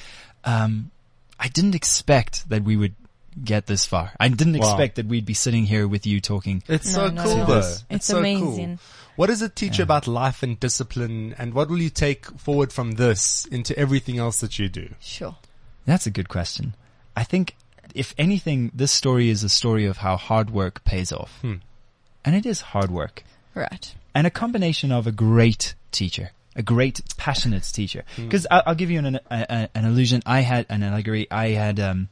Um, 0.45 0.91
I 1.39 1.47
didn't 1.47 1.75
expect 1.75 2.47
that 2.49 2.63
we 2.63 2.77
would 2.77 2.95
get 3.43 3.65
this 3.67 3.85
far. 3.85 4.11
I 4.19 4.27
didn't 4.29 4.57
Wow. 4.57 4.67
expect 4.69 4.95
that 4.95 5.05
we'd 5.07 5.25
be 5.25 5.33
sitting 5.33 5.65
here 5.65 5.87
with 5.87 6.05
you 6.05 6.19
talking. 6.21 6.63
It's 6.67 6.85
No, 6.87 7.07
so 7.07 7.09
not 7.09 7.23
cool 7.25 7.33
at 7.33 7.39
all. 7.41 7.45
though. 7.47 7.57
It's 7.59 7.85
It's 7.89 8.05
so 8.07 8.13
cool. 8.15 8.19
amazing. 8.19 8.79
What 9.15 9.27
does 9.27 9.41
it 9.41 9.55
teach 9.55 9.77
you 9.79 9.83
about 9.83 10.07
life 10.07 10.43
and 10.43 10.57
discipline 10.59 11.35
and 11.37 11.53
what 11.53 11.69
will 11.69 11.81
you 11.81 11.89
take 11.89 12.25
forward 12.39 12.71
from 12.71 12.93
this 12.93 13.45
into 13.45 13.77
everything 13.77 14.17
else 14.17 14.39
that 14.39 14.57
you 14.59 14.69
do? 14.69 14.93
Sure. 15.01 15.35
That's 15.89 16.05
a 16.05 16.11
good 16.11 16.29
question. 16.29 16.75
I 17.15 17.23
think, 17.23 17.55
if 17.95 18.13
anything, 18.15 18.71
this 18.75 18.91
story 18.91 19.29
is 19.29 19.43
a 19.43 19.49
story 19.49 19.85
of 19.87 19.97
how 19.97 20.17
hard 20.17 20.51
work 20.51 20.83
pays 20.83 21.11
off. 21.11 21.39
Hmm. 21.41 21.55
And 22.23 22.35
it 22.35 22.45
is 22.45 22.61
hard 22.61 22.91
work. 22.91 23.23
Right. 23.55 23.95
And 24.13 24.27
a 24.27 24.29
combination 24.29 24.91
of 24.91 25.07
a 25.07 25.11
great 25.11 25.73
teacher, 25.91 26.29
a 26.55 26.61
great 26.61 27.01
passionate 27.17 27.63
teacher. 27.63 28.03
Hmm. 28.15 28.25
Because 28.25 28.45
I'll, 28.51 28.61
I'll 28.67 28.75
give 28.75 28.91
you 28.91 28.99
an, 28.99 29.15
a, 29.15 29.21
a, 29.31 29.69
an 29.73 29.85
illusion. 29.85 30.21
I 30.27 30.41
had 30.41 30.67
an 30.69 30.83
allegory. 30.83 31.25
I 31.31 31.49
had, 31.49 31.79
um, 31.79 32.09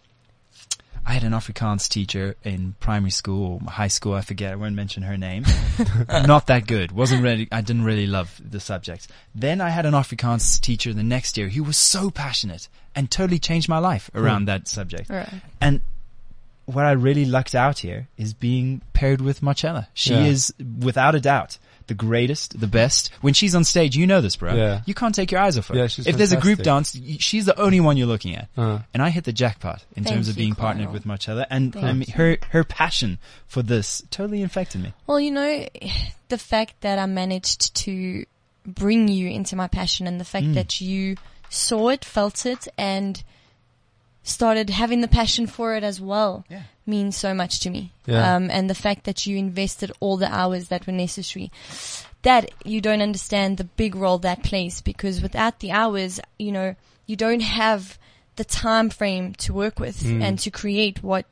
I 1.08 1.14
had 1.14 1.24
an 1.24 1.32
Afrikaans 1.32 1.88
teacher 1.88 2.36
in 2.44 2.76
primary 2.82 3.12
school 3.12 3.62
or 3.66 3.72
high 3.72 3.88
school. 3.88 4.14
I 4.14 4.20
forget. 4.20 4.52
I 4.52 4.56
won't 4.58 4.76
mention 4.76 5.04
her 5.04 5.16
name. 5.18 5.46
Not 6.10 6.48
that 6.48 6.68
good. 6.68 6.92
Wasn't 6.92 7.24
really, 7.24 7.48
I 7.50 7.62
didn't 7.62 7.86
really 7.86 8.08
love 8.08 8.42
the 8.44 8.60
subject. 8.60 9.08
Then 9.34 9.62
I 9.62 9.70
had 9.70 9.86
an 9.86 9.94
Afrikaans 9.94 10.60
teacher 10.60 10.94
the 10.94 11.04
next 11.04 11.38
year 11.38 11.48
who 11.48 11.64
was 11.64 11.78
so 11.78 12.12
passionate 12.12 12.68
and 12.94 13.10
totally 13.10 13.40
changed 13.40 13.70
my 13.70 13.78
life 13.78 14.10
hmm. 14.12 14.20
around 14.20 14.46
that 14.46 14.68
subject. 14.68 15.10
Right. 15.10 15.30
And 15.62 15.80
what 16.66 16.84
I 16.84 16.92
really 16.92 17.24
lucked 17.24 17.56
out 17.56 17.80
here 17.80 18.10
is 18.18 18.34
being 18.34 18.82
paired 18.92 19.22
with 19.22 19.42
Marcella. 19.42 19.88
She 19.94 20.14
Yeah. 20.14 20.26
is, 20.26 20.54
without 20.60 21.16
a 21.16 21.22
doubt, 21.22 21.58
the 21.88 21.94
greatest, 21.94 22.60
the 22.60 22.68
best. 22.68 23.10
When 23.22 23.34
she's 23.34 23.56
on 23.56 23.64
stage, 23.64 23.96
you 23.96 24.06
know 24.08 24.22
this, 24.22 24.36
bro. 24.36 24.54
Yeah. 24.54 24.82
You 24.86 24.94
can't 24.94 25.16
take 25.16 25.32
your 25.32 25.42
eyes 25.42 25.58
off 25.58 25.68
her. 25.70 25.76
Yeah, 25.76 25.88
she's 25.88 26.06
if 26.08 26.18
there's 26.18 26.32
a 26.32 26.38
group 26.40 26.60
dance, 26.60 26.98
she's 27.20 27.46
the 27.46 27.60
only 27.60 27.80
one 27.80 27.98
you're 27.98 28.08
looking 28.08 28.36
at. 28.36 28.50
Uh. 28.58 28.80
And 28.94 29.02
I 29.02 29.10
hit 29.10 29.24
the 29.24 29.34
jackpot 29.34 29.84
in 29.96 30.04
Thank 30.04 30.16
terms 30.16 30.30
of 30.30 30.36
you, 30.38 30.44
being 30.44 30.56
partnered 30.56 30.92
with 30.92 31.06
Marcella. 31.06 31.48
And 31.50 31.74
Thank 31.74 31.86
I 31.86 31.94
mean, 31.94 32.10
her, 32.12 32.38
her 32.52 32.64
passion 32.64 33.18
for 33.48 33.62
this 33.62 34.04
totally 34.12 34.42
infected 34.42 34.82
me. 34.84 34.94
Well, 35.08 35.20
you 35.20 35.32
know, 35.32 35.66
the 36.30 36.38
fact 36.38 36.82
that 36.82 37.00
I 37.00 37.06
managed 37.06 37.74
to 37.76 38.26
bring 38.66 39.08
you 39.08 39.30
into 39.30 39.56
my 39.56 39.68
passion 39.68 40.08
and 40.08 40.20
the 40.20 40.26
Mm. 40.26 40.28
fact 40.28 40.54
that 40.56 40.82
you 40.82 41.16
saw 41.50 41.90
it, 41.90 42.04
felt 42.04 42.46
it, 42.46 42.68
and 42.78 43.24
started 44.24 44.70
having 44.70 45.00
the 45.02 45.08
passion 45.08 45.48
for 45.48 45.76
it 45.76 45.84
as 45.84 46.02
well 46.02 46.44
Yeah. 46.50 46.64
Means 46.88 47.18
so 47.18 47.34
much 47.34 47.60
to 47.62 47.70
me. 47.70 47.92
Yeah. 48.06 48.36
Um, 48.36 48.50
and 48.50 48.70
the 48.70 48.76
fact 48.76 49.04
that 49.06 49.26
you 49.28 49.38
invested 49.38 49.92
all 50.00 50.18
the 50.18 50.34
hours 50.34 50.70
that 50.70 50.88
were 50.88 50.94
necessary, 50.94 51.52
that 52.24 52.50
you 52.64 52.82
don't 52.82 53.02
understand 53.02 53.58
the 53.58 53.64
big 53.66 53.96
role 53.96 54.18
that 54.20 54.44
plays 54.44 54.82
because 54.82 55.22
without 55.22 55.60
the 55.60 55.72
hours, 55.72 56.20
you 56.40 56.52
know, 56.52 56.76
you 57.06 57.16
don't 57.16 57.42
have 57.42 57.98
the 58.38 58.46
time 58.46 58.90
frame 58.90 59.34
to 59.36 59.54
work 59.54 59.80
with 59.80 60.02
Mm. 60.04 60.22
and 60.24 60.40
to 60.40 60.52
create 60.52 61.04
what 61.04 61.26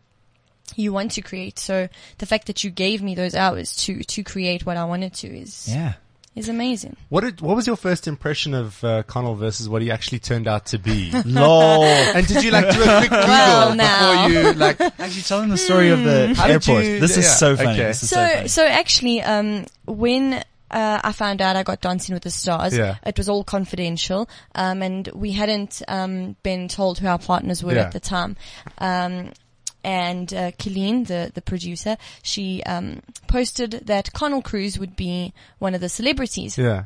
you 0.76 0.92
want 0.92 1.12
to 1.12 1.22
create. 1.22 1.60
So 1.60 1.88
the 2.18 2.26
fact 2.26 2.48
that 2.48 2.64
you 2.64 2.72
gave 2.72 3.02
me 3.02 3.14
those 3.16 3.36
hours 3.36 3.76
to 3.86 4.04
to 4.04 4.24
create 4.24 4.66
what 4.66 4.78
I 4.78 4.86
wanted 4.86 5.14
to 5.16 5.28
is 5.28 5.68
Yeah. 5.70 5.94
Is 6.36 6.50
amazing. 6.50 6.96
What 7.10 7.22
did, 7.22 7.40
what 7.42 7.56
was 7.56 7.66
your 7.66 7.76
first 7.78 8.08
impression 8.08 8.54
of 8.54 8.84
uh, 8.84 9.04
Connell 9.04 9.36
versus 9.36 9.70
what 9.70 9.82
he 9.82 9.90
actually 9.92 10.20
turned 10.20 10.48
out 10.48 10.66
to 10.68 10.78
be? 10.78 11.12
Lol. 11.26 11.84
and 11.84 12.28
did 12.28 12.44
you 12.44 12.52
like 12.52 12.70
do 12.76 12.82
a 12.84 12.98
quick 12.98 13.10
Google 13.10 13.28
Well, 13.28 13.76
now. 13.76 14.28
before 14.28 14.42
you 14.44 14.54
like? 14.54 14.82
Actually, 15.00 15.22
tell 15.22 15.40
them 15.42 15.50
the 15.50 15.58
story 15.58 15.90
of 15.92 16.04
the 16.04 16.34
How 16.36 16.48
airport. 16.48 16.84
you- 16.84 17.00
this 17.00 17.18
is 17.18 17.38
so 17.38 17.56
funny. 17.56 17.70
okay. 17.72 17.84
This 17.88 18.04
is 18.04 18.10
so, 18.10 18.16
So 18.28 18.34
funny. 18.36 18.48
so 18.50 18.66
actually, 18.66 19.22
um, 19.22 19.66
when 19.86 20.44
uh, 20.72 21.00
I 21.04 21.12
found 21.14 21.42
out 21.42 21.56
I 21.56 21.64
got 21.64 21.80
Dancing 21.80 22.14
with 22.14 22.24
the 22.24 22.32
Stars, 22.32 22.76
Yeah. 22.76 22.96
it 23.06 23.18
was 23.18 23.30
all 23.30 23.44
confidential, 23.44 24.28
um, 24.56 24.82
and 24.82 25.08
we 25.14 25.32
hadn't 25.32 25.82
um, 25.88 26.36
been 26.44 26.68
told 26.68 27.00
who 27.00 27.08
our 27.08 27.20
partners 27.20 27.64
were 27.64 27.76
Yeah. 27.76 27.82
at 27.84 27.92
the 27.94 28.00
time. 28.00 28.36
Um, 28.80 29.32
and 29.86 30.34
uh, 30.34 30.52
Killeen, 30.58 31.06
the 31.08 31.32
the 31.34 31.42
producer, 31.42 31.96
she 32.24 32.64
um, 32.64 33.02
posted 33.28 33.72
that 33.86 34.12
Connell 34.14 34.42
Cruise 34.42 34.80
would 34.80 34.96
be 34.96 35.32
one 35.60 35.76
of 35.76 35.82
the 35.82 35.90
celebrities. 35.90 36.58
Yeah. 36.58 36.86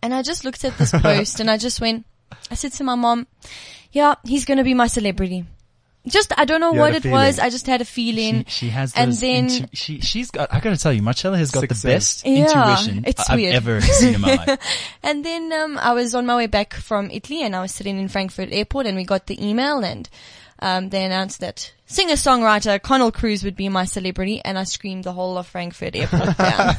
And 0.00 0.14
I 0.14 0.22
just 0.22 0.44
looked 0.44 0.64
at 0.64 0.78
this 0.78 0.92
post 0.92 1.40
and 1.40 1.50
I 1.50 1.56
just 1.58 1.80
went, 1.80 2.06
I 2.50 2.54
said 2.54 2.72
to 2.74 2.84
my 2.84 2.94
mom, 2.94 3.26
yeah, 3.90 4.14
he's 4.24 4.44
going 4.44 4.58
to 4.58 4.64
be 4.64 4.74
my 4.74 4.86
celebrity. 4.86 5.44
Just, 6.06 6.32
I 6.38 6.44
don't 6.44 6.60
know 6.60 6.74
You 6.74 6.80
what 6.80 6.94
it 6.94 7.06
a 7.06 7.10
was. 7.10 7.38
I 7.38 7.48
just 7.48 7.66
had 7.66 7.80
a 7.80 7.84
feeling. 7.86 8.44
She, 8.44 8.66
she 8.66 8.68
has 8.68 8.92
and 8.94 9.10
those 9.10 9.20
then- 9.20 9.44
intu- 9.50 9.66
she 9.72 10.00
she's 10.02 10.30
got. 10.30 10.52
I 10.52 10.60
gotta 10.60 10.76
tell 10.76 10.92
you, 10.92 11.00
Marcella 11.00 11.38
has 11.38 11.50
got 11.50 11.60
Sixth 11.60 11.80
the 11.82 11.88
best. 11.88 12.26
Yeah, 12.26 12.44
intuition 12.44 13.04
it's 13.06 13.28
I've 13.30 13.38
weird. 13.38 13.54
ever 13.56 13.80
seen 13.80 14.14
in 14.16 14.20
my 14.20 14.34
life. 14.46 14.58
And 15.02 15.24
then 15.24 15.50
um, 15.52 15.78
I 15.78 15.94
was 15.94 16.14
on 16.14 16.26
my 16.26 16.36
way 16.36 16.46
back 16.46 16.74
from 16.74 17.10
Italy, 17.10 17.40
and 17.42 17.56
I 17.56 17.62
was 17.62 17.72
sitting 17.72 17.98
in 17.98 18.08
Frankfurt 18.08 18.50
Airport, 18.52 18.84
and 18.86 18.96
we 18.98 19.04
got 19.04 19.26
the 19.26 19.40
email, 19.42 19.78
and 19.82 20.06
um, 20.60 20.90
they 20.90 21.02
announced 21.06 21.40
that 21.40 21.72
singer-songwriter 21.86 22.80
Connell 22.82 23.12
Cruise 23.12 23.44
would 23.44 23.56
be 23.56 23.68
my 23.68 23.84
celebrity, 23.84 24.40
and 24.44 24.58
I 24.58 24.64
screamed 24.64 25.04
the 25.04 25.12
whole 25.12 25.36
of 25.38 25.46
Frankfurt 25.46 25.94
Airport 25.94 26.36
down. 26.36 26.36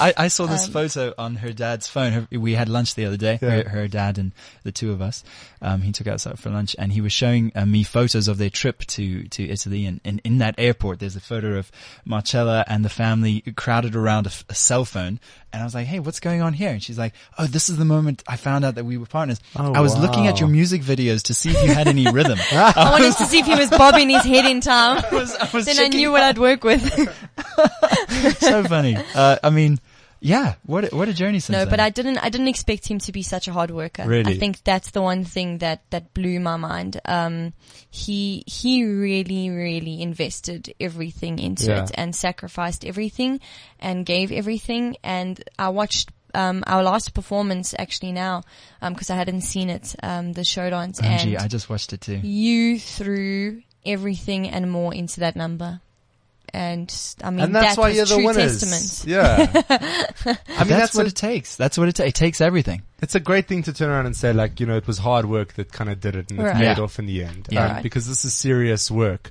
I, 0.00 0.14
I 0.16 0.28
saw 0.28 0.44
Um, 0.44 0.50
this 0.50 0.66
photo 0.68 1.12
on 1.18 1.36
her 1.36 1.52
dad's 1.52 1.86
phone. 1.88 2.12
Her, 2.12 2.28
we 2.30 2.54
had 2.54 2.68
lunch 2.68 2.94
the 2.94 3.04
other 3.06 3.16
day, 3.16 3.38
Yeah. 3.42 3.50
her, 3.62 3.68
her 3.68 3.88
dad 3.88 4.18
and 4.18 4.32
the 4.62 4.72
two 4.72 4.92
of 4.92 5.02
us. 5.02 5.24
Um, 5.60 5.82
he 5.82 5.92
took 5.92 6.06
us 6.08 6.26
out 6.26 6.38
for 6.38 6.50
lunch 6.50 6.74
and 6.78 6.92
he 6.92 7.00
was 7.00 7.12
showing 7.12 7.52
uh, 7.54 7.64
me 7.66 7.84
photos 7.84 8.26
of 8.26 8.38
their 8.38 8.50
trip 8.50 8.80
to, 8.86 9.24
to 9.28 9.48
Italy. 9.48 9.86
And, 9.86 10.00
and 10.04 10.20
in 10.24 10.38
that 10.38 10.56
airport, 10.58 10.98
there's 10.98 11.14
a 11.16 11.20
photo 11.20 11.56
of 11.58 11.70
Marcella 12.04 12.64
and 12.66 12.84
the 12.84 12.88
family 12.88 13.42
crowded 13.56 13.94
around 13.94 14.26
a, 14.26 14.30
f- 14.30 14.44
a 14.48 14.54
cell 14.56 14.84
phone. 14.84 15.20
And 15.52 15.60
I 15.62 15.64
was 15.64 15.74
like, 15.74 15.86
Hey, 15.86 16.00
what's 16.00 16.18
going 16.18 16.42
on 16.42 16.52
here? 16.52 16.70
And 16.70 16.82
she's 16.82 16.98
like, 16.98 17.12
Oh, 17.38 17.46
this 17.46 17.68
is 17.68 17.76
the 17.76 17.84
moment 17.84 18.22
I 18.26 18.36
found 18.36 18.64
out 18.64 18.74
that 18.76 18.84
we 18.84 18.96
were 18.98 19.06
partners. 19.06 19.38
Oh, 19.56 19.72
I 19.72 19.80
was 19.80 19.96
looking 19.96 20.26
at 20.26 20.40
your 20.40 20.48
music 20.48 20.82
videos 20.82 21.22
to 21.24 21.34
see 21.34 21.50
if 21.50 21.62
you 21.62 21.72
had 21.72 21.86
any 21.86 22.10
rhythm. 22.10 22.38
I 22.52 22.88
wanted 22.90 23.16
to 23.18 23.26
if 23.38 23.46
he 23.46 23.54
was 23.54 23.70
bobbing 23.70 24.08
his 24.10 24.22
head 24.24 24.44
in 24.46 24.60
time. 24.60 25.02
I 25.10 25.14
was, 25.14 25.34
I 25.36 25.48
was 25.52 25.66
then 25.66 25.78
I 25.78 25.88
knew 25.88 26.10
what 26.12 26.22
I'd 26.22 26.38
work 26.38 26.64
with. 26.64 26.82
so 28.38 28.64
funny. 28.64 28.96
Uh, 29.14 29.36
I 29.42 29.50
mean, 29.50 29.78
yeah, 30.20 30.54
what 30.66 30.84
a, 30.92 30.96
what 30.96 31.08
a 31.08 31.12
journey 31.12 31.40
since 31.40 31.50
no, 31.52 31.60
then. 31.64 31.68
but 31.70 31.80
I 31.80 31.90
didn't. 31.90 32.18
I 32.18 32.28
didn't 32.28 32.48
expect 32.48 32.86
him 32.88 32.98
to 33.00 33.12
be 33.12 33.22
such 33.22 33.48
a 33.48 33.52
hard 33.52 33.70
worker. 33.72 34.04
Really? 34.06 34.34
I 34.34 34.38
think 34.38 34.62
that's 34.62 34.90
the 34.92 35.02
one 35.02 35.24
thing 35.24 35.58
that 35.58 35.82
that 35.90 36.14
blew 36.14 36.38
my 36.38 36.56
mind. 36.56 37.00
Um, 37.04 37.52
he 37.90 38.44
he 38.46 38.84
really 38.84 39.50
really 39.50 40.00
invested 40.00 40.72
everything 40.78 41.38
into 41.40 41.66
Yeah. 41.66 41.82
it 41.84 41.90
and 41.94 42.14
sacrificed 42.14 42.84
everything 42.84 43.40
and 43.80 44.06
gave 44.06 44.30
everything. 44.30 44.96
And 45.02 45.42
I 45.58 45.70
watched. 45.70 46.10
Um, 46.34 46.64
our 46.66 46.82
last 46.82 47.12
performance 47.14 47.74
actually 47.78 48.12
now, 48.12 48.42
um, 48.80 48.94
cause 48.94 49.10
I 49.10 49.16
hadn't 49.16 49.42
seen 49.42 49.68
it, 49.68 49.94
um, 50.02 50.32
the 50.32 50.44
show 50.44 50.70
dance 50.70 51.00
OMG, 51.00 51.26
and 51.34 51.38
I 51.38 51.48
just 51.48 51.68
watched 51.68 51.92
it 51.92 52.00
too. 52.00 52.16
you 52.16 52.78
threw 52.78 53.62
everything 53.84 54.48
and 54.48 54.70
more 54.70 54.94
into 54.94 55.20
that 55.20 55.36
number. 55.36 55.80
And 56.54 56.94
I 57.24 57.30
mean, 57.30 57.40
and 57.46 57.54
that's 57.54 57.76
that 57.76 57.80
why 57.80 57.88
was 57.88 57.96
you're 57.96 58.04
the 58.04 58.14
true 58.16 58.26
winners. 58.26 58.60
testament. 58.60 59.10
Yeah. 59.10 59.62
I 60.58 60.64
mean, 60.64 60.68
that's, 60.68 60.68
that's, 60.68 60.94
what 60.94 61.06
a, 61.06 61.08
it 61.08 61.14
takes. 61.16 61.56
That's 61.56 61.78
what 61.78 61.88
it 61.88 61.94
takes. 61.94 62.08
It 62.10 62.14
takes 62.14 62.40
everything. 62.42 62.82
it's 63.00 63.14
a 63.14 63.20
great 63.20 63.48
thing 63.48 63.62
to 63.62 63.72
turn 63.72 63.88
around 63.88 64.04
and 64.04 64.14
say, 64.14 64.34
like, 64.34 64.60
you 64.60 64.66
know, 64.66 64.76
it 64.76 64.86
was 64.86 64.98
hard 64.98 65.24
work 65.24 65.54
that 65.54 65.72
kind 65.72 65.88
of 65.88 65.98
did 66.00 66.14
it 66.14 66.30
and 66.30 66.38
it 66.40 66.52
paid 66.52 66.62
Yeah. 66.76 66.80
off 66.80 66.98
in 66.98 67.06
the 67.06 67.24
end. 67.24 67.48
Yeah. 67.50 67.64
Um, 67.66 67.72
Right. 67.72 67.82
Because 67.82 68.06
this 68.06 68.26
is 68.26 68.34
serious 68.34 68.90
work. 68.90 69.30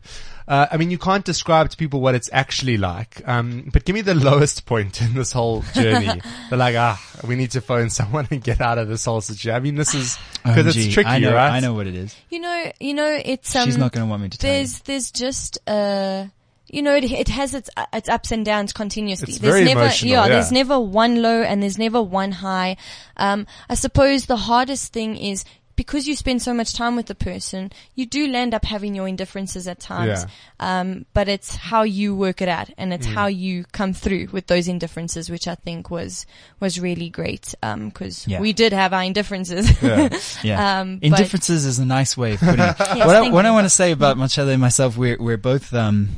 Uh, 0.51 0.67
I 0.69 0.75
mean, 0.75 0.91
you 0.91 0.97
can't 0.97 1.23
describe 1.23 1.69
to 1.69 1.77
people 1.77 2.01
what 2.01 2.13
it's 2.13 2.29
actually 2.33 2.75
like. 2.75 3.25
Um, 3.25 3.69
but 3.71 3.85
give 3.85 3.93
me 3.93 4.01
the 4.01 4.15
lowest 4.29 4.65
point 4.65 5.01
in 5.01 5.13
this 5.13 5.31
whole 5.31 5.61
journey. 5.73 6.21
They're 6.49 6.59
like, 6.59 6.75
ah, 6.75 7.01
we 7.25 7.37
need 7.37 7.51
to 7.51 7.61
phone 7.61 7.89
someone 7.89 8.27
and 8.29 8.43
get 8.43 8.59
out 8.59 8.77
of 8.77 8.89
this 8.89 9.05
whole 9.05 9.21
situation. 9.21 9.55
I 9.55 9.61
mean, 9.61 9.75
this 9.75 9.95
is, 9.95 10.19
because 10.43 10.75
it's 10.75 10.93
tricky, 10.93 11.07
I 11.09 11.19
know, 11.19 11.33
right? 11.33 11.51
I 11.51 11.61
know 11.61 11.73
what 11.73 11.87
it 11.87 11.95
is. 11.95 12.13
You 12.29 12.41
know, 12.41 12.71
you 12.81 12.93
know, 12.93 13.17
it's 13.23 13.55
um. 13.55 13.65
She's 13.65 13.77
not 13.77 13.93
going 13.93 14.05
to 14.05 14.09
want 14.09 14.23
me 14.23 14.27
to 14.27 14.37
tell 14.37 14.51
you. 14.51 14.57
there's 14.57 14.79
there's 14.81 15.11
just 15.11 15.57
uh 15.67 16.25
you 16.67 16.81
know 16.81 16.95
it 16.95 17.09
it 17.09 17.27
has 17.29 17.53
its 17.53 17.69
uh, 17.77 17.85
its 17.93 18.09
ups 18.09 18.31
and 18.31 18.45
downs 18.45 18.73
continuously 18.73 19.29
It's 19.29 19.39
there's 19.39 19.53
very 19.53 19.65
never 19.65 19.81
emotional, 19.81 20.11
yeah, 20.11 20.23
yeah. 20.23 20.29
there's 20.29 20.51
never 20.51 20.79
one 20.79 21.21
low 21.21 21.41
and 21.41 21.61
there's 21.61 21.77
never 21.77 22.01
one 22.01 22.31
high 22.31 22.77
um 23.17 23.45
i 23.69 23.75
suppose 23.75 24.25
the 24.25 24.37
hardest 24.37 24.93
thing 24.93 25.17
is 25.17 25.43
because 25.81 26.07
you 26.07 26.15
spend 26.15 26.43
so 26.43 26.53
much 26.53 26.75
time 26.75 26.95
with 26.95 27.07
the 27.07 27.15
person, 27.15 27.71
you 27.95 28.05
do 28.05 28.27
land 28.27 28.53
up 28.53 28.63
having 28.65 28.93
your 28.93 29.07
indifferences 29.07 29.67
at 29.67 29.79
times. 29.79 30.27
Um, 30.59 31.07
but 31.15 31.27
it's 31.27 31.55
how 31.55 31.81
you 31.81 32.15
work 32.15 32.39
it 32.39 32.47
out 32.47 32.69
and 32.77 32.91
Mm. 32.91 32.95
it's 32.95 33.07
how 33.07 33.25
you 33.25 33.65
come 33.71 33.91
through 33.91 34.27
with 34.31 34.45
those 34.45 34.67
indifferences, 34.67 35.27
which 35.31 35.47
I 35.47 35.55
think 35.55 35.89
was, 35.89 36.27
was 36.59 36.79
really 36.79 37.09
great. 37.09 37.55
Um, 37.63 37.89
cause 37.89 38.27
Yeah. 38.27 38.39
we 38.41 38.53
did 38.53 38.73
have 38.73 38.93
our 38.93 39.03
indifferences. 39.03 39.71
Yeah. 39.81 40.09
Yeah. 40.43 40.81
um, 40.81 40.99
Indifferences 41.01 41.65
is 41.65 41.79
a 41.79 41.85
nice 41.85 42.15
way 42.15 42.33
of 42.33 42.41
putting 42.41 42.59
it. 42.63 42.75
Yes, 42.79 43.07
what 43.07 43.15
I, 43.15 43.29
what 43.31 43.45
I 43.47 43.51
want 43.51 43.65
to 43.65 43.69
say 43.69 43.91
about 43.91 44.17
Marcella 44.17 44.51
and 44.51 44.61
myself, 44.61 44.97
we're, 44.97 45.17
we're 45.19 45.37
both, 45.37 45.73
um, 45.73 46.09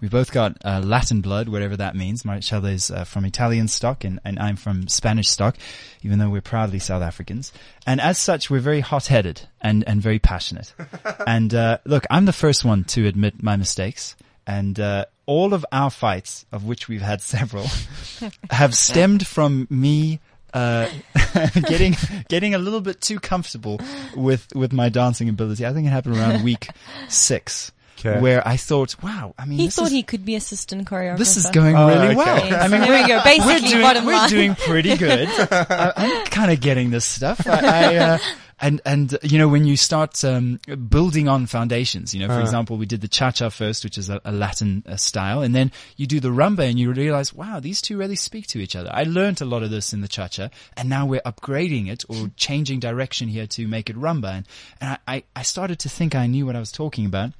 we've 0.00 0.10
both 0.10 0.32
got 0.32 0.56
uh, 0.64 0.80
Latin 0.84 1.20
blood, 1.20 1.48
whatever 1.48 1.76
that 1.76 1.96
means. 1.96 2.24
Marcella 2.24 2.70
is 2.70 2.90
uh, 2.90 3.04
from 3.04 3.24
Italian 3.24 3.68
stock 3.68 4.04
and, 4.04 4.20
and 4.24 4.38
I'm 4.38 4.56
from 4.56 4.88
Spanish 4.88 5.28
stock, 5.28 5.56
even 6.02 6.18
though 6.18 6.30
we're 6.30 6.40
proudly 6.40 6.78
South 6.78 7.02
Africans. 7.02 7.52
And 7.86 8.00
as 8.00 8.18
such, 8.18 8.50
we're 8.50 8.60
very 8.60 8.80
hot-headed 8.80 9.42
and, 9.60 9.84
and 9.86 10.00
very 10.00 10.18
passionate. 10.18 10.74
and, 11.26 11.54
uh, 11.54 11.78
look, 11.84 12.04
I'm 12.10 12.24
the 12.24 12.32
first 12.32 12.64
one 12.64 12.84
to 12.84 13.06
admit 13.06 13.42
my 13.42 13.56
mistakes. 13.56 14.16
And, 14.46 14.78
uh, 14.80 15.06
all 15.26 15.52
of 15.52 15.64
our 15.70 15.90
fights, 15.90 16.46
of 16.52 16.64
which 16.64 16.88
we've 16.88 17.02
had 17.02 17.20
several, 17.20 17.66
have 18.50 18.74
stemmed 18.74 19.26
from 19.26 19.66
me 19.68 20.20
uh, 20.54 20.88
getting 21.54 21.94
getting 22.28 22.54
a 22.54 22.58
little 22.58 22.80
bit 22.80 23.00
too 23.00 23.20
comfortable 23.20 23.78
with 24.16 24.48
with 24.54 24.72
my 24.72 24.88
dancing 24.88 25.28
ability. 25.28 25.66
I 25.66 25.72
think 25.72 25.86
it 25.86 25.90
happened 25.90 26.16
around 26.16 26.42
week 26.42 26.68
six, 27.08 27.72
Okay. 27.98 28.20
where 28.20 28.46
I 28.46 28.56
thought, 28.56 28.96
"Wow, 29.02 29.34
I 29.38 29.44
mean, 29.44 29.58
he 29.58 29.66
this 29.66 29.76
thought 29.76 29.86
is, 29.86 29.92
he 29.92 30.02
could 30.02 30.24
be 30.24 30.34
assistant 30.36 30.88
choreographer. 30.88 31.18
this 31.18 31.36
is 31.36 31.46
going 31.50 31.76
Oh, 31.76 31.88
really 31.88 32.06
okay. 32.08 32.14
well." 32.16 32.62
I 32.62 32.68
mean, 32.68 32.80
there 32.82 33.02
we 33.02 33.08
go. 33.08 33.20
Basically, 33.24 33.54
we're 33.54 33.68
doing 33.70 33.82
bottom 33.82 34.04
we're 34.06 34.12
line. 34.12 34.28
doing 34.30 34.54
pretty 34.54 34.96
good. 34.96 35.28
I, 35.50 35.92
I'm 35.96 36.26
kind 36.26 36.50
of 36.52 36.60
getting 36.60 36.90
this 36.90 37.04
stuff. 37.04 37.46
I, 37.46 37.94
I 37.94 37.96
uh, 37.96 38.18
and 38.60 38.80
and 38.84 39.14
uh, 39.14 39.18
you 39.22 39.38
know 39.38 39.46
when 39.48 39.64
you 39.66 39.76
start 39.76 40.24
um, 40.24 40.58
building 40.88 41.28
on 41.28 41.46
foundations, 41.46 42.12
you 42.14 42.20
know, 42.20 42.26
for 42.26 42.34
Uh. 42.40 42.40
example, 42.40 42.76
we 42.76 42.86
did 42.86 43.00
the 43.00 43.08
cha 43.08 43.30
cha 43.30 43.48
first, 43.50 43.84
which 43.84 43.96
is 43.98 44.10
a, 44.10 44.20
a 44.24 44.32
Latin 44.32 44.82
uh, 44.86 44.96
style, 44.96 45.42
and 45.42 45.54
then 45.54 45.70
you 45.96 46.06
do 46.06 46.18
the 46.20 46.30
rumba, 46.30 46.68
and 46.68 46.78
you 46.78 46.92
realize, 46.92 47.32
wow, 47.32 47.60
these 47.60 47.80
two 47.80 47.96
really 47.96 48.16
speak 48.16 48.46
to 48.48 48.58
each 48.58 48.74
other. 48.74 48.90
I 48.92 49.04
learned 49.04 49.40
a 49.40 49.44
lot 49.44 49.62
of 49.62 49.70
this 49.70 49.92
in 49.92 50.00
the 50.00 50.08
cha 50.08 50.26
cha, 50.28 50.48
and 50.76 50.88
now 50.88 51.06
we're 51.06 51.20
upgrading 51.22 51.88
it 51.88 52.04
or 52.08 52.30
changing 52.36 52.80
direction 52.80 53.28
here 53.28 53.46
to 53.48 53.68
make 53.68 53.88
it 53.90 53.96
rumba, 53.96 54.38
and, 54.38 54.46
and 54.80 54.90
I, 55.06 55.14
I 55.16 55.22
I 55.36 55.42
started 55.42 55.78
to 55.80 55.88
think 55.88 56.14
I 56.16 56.26
knew 56.26 56.44
what 56.46 56.56
I 56.56 56.60
was 56.60 56.72
talking 56.72 57.06
about. 57.06 57.30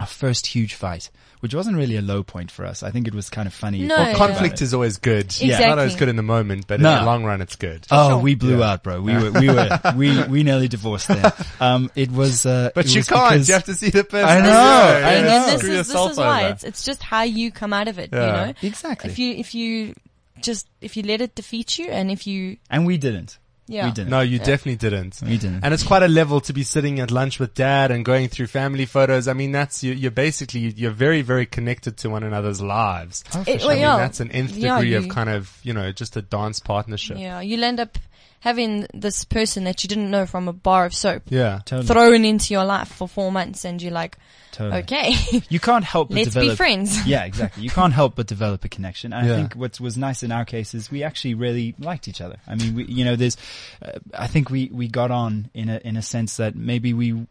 Our 0.00 0.06
first 0.06 0.46
huge 0.46 0.74
fight, 0.74 1.10
which 1.40 1.54
wasn't 1.54 1.76
really 1.76 1.96
a 1.96 2.02
low 2.02 2.22
point 2.22 2.50
for 2.50 2.64
us. 2.66 2.82
I 2.82 2.90
think 2.90 3.06
it 3.06 3.14
was 3.14 3.30
kind 3.30 3.46
of 3.46 3.54
funny. 3.54 3.82
No. 3.82 3.94
Well, 3.96 4.16
Conflict 4.16 4.60
is 4.60 4.74
always 4.74 4.98
good. 4.98 5.40
Yeah. 5.40 5.54
It's 5.56 5.60
not 5.66 5.78
always 5.78 5.94
good 5.96 6.08
in 6.08 6.16
the 6.16 6.22
moment, 6.22 6.66
but 6.66 6.80
No. 6.80 6.92
in 6.92 6.98
the 7.00 7.06
long 7.06 7.24
run, 7.24 7.40
it's 7.40 7.56
good. 7.56 7.86
Oh, 7.90 8.10
sure. 8.10 8.18
we 8.18 8.34
blew 8.34 8.58
Yeah. 8.58 8.72
out, 8.72 8.82
bro. 8.82 9.00
We 9.00 9.14
were, 9.14 9.30
we 9.30 9.48
were, 9.48 9.68
we, 9.96 10.24
we 10.24 10.42
nearly 10.42 10.66
divorced 10.68 11.08
there. 11.08 11.32
Um, 11.60 11.90
it 11.94 12.10
was, 12.10 12.44
uh, 12.44 12.70
But 12.74 12.86
it 12.86 12.94
you 12.94 12.98
was 12.98 13.08
can't. 13.08 13.30
because- 13.34 13.48
You 13.48 13.54
have 13.54 13.64
to 13.64 13.74
see 13.74 13.90
the 13.90 14.04
person. 14.04 14.28
I 14.28 14.40
know, 14.40 14.48
Yeah, 14.48 15.06
I 15.08 15.14
yeah, 15.14 15.20
know. 15.22 15.46
this 15.52 15.62
is, 15.62 15.68
this 15.88 15.88
is 15.90 16.16
why 16.18 16.48
it's, 16.48 16.64
it's 16.64 16.84
just 16.84 17.02
how 17.02 17.22
you 17.22 17.50
come 17.52 17.72
out 17.72 17.88
of 17.88 17.98
it, 17.98 18.10
Yeah. 18.12 18.26
you 18.40 18.46
know? 18.48 18.54
Exactly. 18.62 19.10
If 19.10 19.18
you, 19.18 19.34
if 19.34 19.54
you 19.54 19.94
just, 20.42 20.66
if 20.80 20.96
you 20.96 21.04
let 21.04 21.20
it 21.20 21.34
defeat 21.34 21.78
you 21.78 21.86
and 21.86 22.10
if 22.10 22.26
you, 22.26 22.56
and 22.68 22.84
we 22.84 22.98
didn't. 22.98 23.38
Yeah. 23.66 23.86
We 23.86 23.92
didn't. 23.92 24.10
No, 24.10 24.20
you 24.20 24.38
definitely 24.38 24.76
didn't. 24.76 25.20
We 25.22 25.38
didn't. 25.38 25.64
And 25.64 25.72
it's 25.72 25.82
quite 25.82 26.02
a 26.02 26.08
level 26.08 26.40
to 26.42 26.52
be 26.52 26.62
sitting 26.62 27.00
at 27.00 27.10
lunch 27.10 27.38
with 27.40 27.54
dad 27.54 27.90
and 27.90 28.04
going 28.04 28.28
through 28.28 28.48
family 28.48 28.84
photos. 28.86 29.26
I 29.28 29.32
mean, 29.32 29.52
that's, 29.52 29.82
you, 29.82 29.92
you're 29.92 30.10
basically, 30.10 30.60
you're 30.60 30.90
very, 30.90 31.22
very 31.22 31.46
connected 31.46 31.96
to 31.98 32.10
one 32.10 32.22
another's 32.22 32.60
lives. 32.60 33.24
Oh, 33.34 33.42
for 33.44 33.50
It- 33.50 33.60
sure. 33.60 33.68
well, 33.68 33.70
I 33.70 33.74
mean, 33.74 33.80
yeah. 33.82 33.96
that's 33.96 34.20
an 34.20 34.30
nth 34.30 34.56
Yeah, 34.56 34.76
degree 34.80 34.94
of 34.94 35.08
kind 35.08 35.30
of, 35.30 35.58
you 35.62 35.72
know, 35.72 35.92
just 35.92 36.16
a 36.16 36.22
dance 36.22 36.60
partnership. 36.60 37.18
Yeah. 37.18 37.40
You'll 37.40 37.64
end 37.64 37.80
up 37.80 37.98
having 38.44 38.86
this 38.92 39.24
person 39.24 39.64
that 39.64 39.82
you 39.82 39.88
didn't 39.88 40.10
know 40.10 40.26
from 40.26 40.48
a 40.48 40.52
bar 40.52 40.84
of 40.84 40.92
soap 40.92 41.22
Yeah. 41.30 41.60
Totally. 41.64 41.86
thrown 41.86 42.24
into 42.26 42.52
your 42.52 42.66
life 42.66 42.88
for 42.88 43.08
four 43.08 43.32
months 43.32 43.64
and 43.64 43.80
you're 43.80 43.90
like, 43.90 44.18
totally. 44.52 44.82
okay, 44.82 45.14
You 45.48 45.58
can't 45.58 45.82
help 45.82 46.08
but 46.10 46.16
let's 46.16 46.26
develop. 46.34 46.50
be 46.50 46.56
friends. 46.56 47.06
Yeah, 47.06 47.24
exactly. 47.24 47.62
You 47.62 47.70
can't 47.70 47.94
help 47.94 48.16
but 48.16 48.26
develop 48.26 48.62
a 48.62 48.68
connection. 48.68 49.14
And 49.14 49.26
Yeah. 49.26 49.32
I 49.32 49.36
think 49.38 49.54
what 49.54 49.80
was 49.80 49.96
nice 49.96 50.22
in 50.22 50.30
our 50.30 50.44
case 50.44 50.74
is 50.74 50.90
we 50.90 51.02
actually 51.02 51.32
really 51.32 51.74
liked 51.78 52.06
each 52.06 52.20
other. 52.20 52.36
I 52.46 52.54
mean, 52.56 52.74
we, 52.74 52.84
you 52.84 53.06
know, 53.06 53.16
there's, 53.16 53.38
uh, 53.82 53.92
I 54.12 54.26
think 54.26 54.50
we, 54.50 54.68
we 54.70 54.88
got 54.88 55.10
on 55.10 55.48
in 55.54 55.70
a, 55.70 55.78
in 55.82 55.96
a 55.96 56.02
sense 56.02 56.36
that 56.36 56.54
maybe 56.54 56.92
we, 56.92 57.26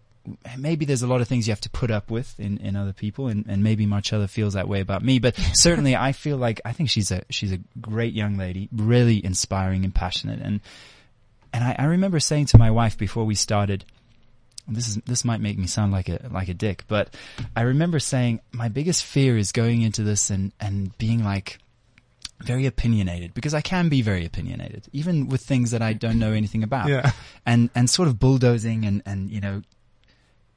maybe 0.58 0.86
there's 0.86 1.04
a 1.04 1.08
lot 1.08 1.22
of 1.22 1.28
things 1.28 1.48
you 1.48 1.52
have 1.52 1.62
to 1.62 1.70
put 1.70 1.92
up 1.92 2.10
with 2.10 2.34
in, 2.40 2.58
in 2.58 2.76
other 2.76 2.92
people 2.94 3.28
and, 3.28 3.46
and 3.48 3.62
maybe 3.64 3.86
Marcella 3.86 4.28
feels 4.28 4.56
that 4.56 4.68
way 4.68 4.80
about 4.80 5.04
me, 5.04 5.20
but 5.20 5.36
certainly 5.54 5.96
I 5.96 6.12
feel 6.12 6.38
like, 6.38 6.60
I 6.66 6.72
think 6.74 6.90
she's 6.90 7.12
a, 7.12 7.22
she's 7.30 7.52
a 7.52 7.60
great 7.80 8.16
young 8.16 8.36
lady, 8.36 8.68
really 8.76 9.24
inspiring 9.24 9.84
and 9.84 9.94
passionate. 9.94 10.40
And, 10.42 10.60
and 11.54 11.64
I, 11.64 11.76
I 11.80 11.86
remember 11.86 12.20
saying 12.20 12.48
to 12.48 12.58
my 12.58 12.72
wife 12.72 12.98
before 12.98 13.24
we 13.26 13.36
started, 13.36 13.86
this 14.68 14.88
is 14.88 14.96
this 15.06 15.24
might 15.26 15.42
make 15.42 15.58
me 15.58 15.68
sound 15.68 15.92
like 15.92 16.10
a 16.10 16.28
like 16.32 16.50
a 16.50 16.54
dick, 16.54 16.86
but 16.88 17.14
I 17.56 17.62
remember 17.62 18.00
saying 18.00 18.40
my 18.52 18.70
biggest 18.70 19.04
fear 19.06 19.38
is 19.38 19.52
going 19.52 19.82
into 19.82 20.04
this 20.04 20.30
and 20.30 20.52
and 20.60 20.98
being 20.98 21.24
like 21.24 21.60
very 22.42 22.66
opinionated 22.66 23.34
because 23.34 23.54
I 23.54 23.62
can 23.62 23.88
be 23.88 24.02
very 24.02 24.26
opinionated 24.26 24.88
even 24.92 25.30
with 25.30 25.42
things 25.42 25.72
that 25.72 25.82
I 25.82 25.94
don't 25.94 26.20
know 26.20 26.32
anything 26.32 26.64
about. 26.64 26.90
Yeah. 26.90 27.12
And 27.46 27.70
and 27.76 27.90
sort 27.90 28.08
of 28.08 28.20
bulldozing 28.20 28.86
and 28.86 29.02
and 29.06 29.30
you 29.30 29.40
know 29.42 29.62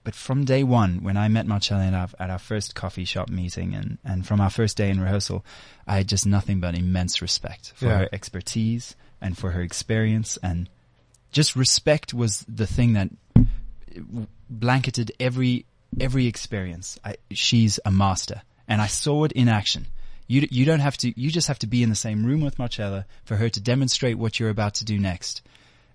but 0.05 0.15
from 0.15 0.45
day 0.45 0.63
one, 0.63 1.03
when 1.03 1.17
I 1.17 1.27
met 1.27 1.49
Marcella 1.49 1.85
at 1.85 1.93
our, 1.93 2.09
at 2.21 2.31
our 2.31 2.39
first 2.39 2.77
coffee 2.77 3.05
shop 3.05 3.29
meeting 3.29 3.75
and, 3.75 3.99
and 4.05 4.25
from 4.25 4.41
our 4.41 4.51
first 4.51 4.77
day 4.77 4.89
in 4.89 5.01
rehearsal, 5.01 5.45
I 5.85 5.97
had 5.97 6.07
just 6.07 6.25
nothing 6.25 6.61
but 6.61 6.77
immense 6.79 7.21
respect 7.21 7.73
for 7.75 7.87
Yeah. 7.87 7.99
her 7.99 8.09
expertise 8.13 8.95
and 9.21 9.37
for 9.37 9.51
her 9.51 9.63
experience 9.63 10.37
and 10.45 10.69
just 11.33 11.57
respect 11.57 12.15
was 12.15 12.45
the 12.49 12.67
thing 12.67 12.95
that 12.95 13.11
blanketed 14.49 15.13
every 15.19 15.67
every 16.01 16.27
experience. 16.27 16.99
I, 17.05 17.17
she's 17.31 17.81
a 17.85 17.91
master, 17.91 18.43
and 18.69 18.81
I 18.81 18.87
saw 18.87 19.25
it 19.25 19.33
in 19.33 19.49
action. 19.49 19.87
You 20.27 20.47
you 20.51 20.65
don't 20.65 20.81
have 20.81 20.97
to. 20.99 21.21
You 21.21 21.31
just 21.31 21.49
have 21.49 21.59
to 21.61 21.67
be 21.67 21.83
in 21.83 21.91
the 21.91 21.97
same 21.97 22.25
room 22.25 22.41
with 22.41 22.59
Marcella 22.59 23.07
for 23.25 23.37
her 23.37 23.49
to 23.49 23.61
demonstrate 23.61 24.19
what 24.19 24.39
you're 24.41 24.51
about 24.51 24.75
to 24.75 24.85
do 24.85 24.99
next, 24.99 25.43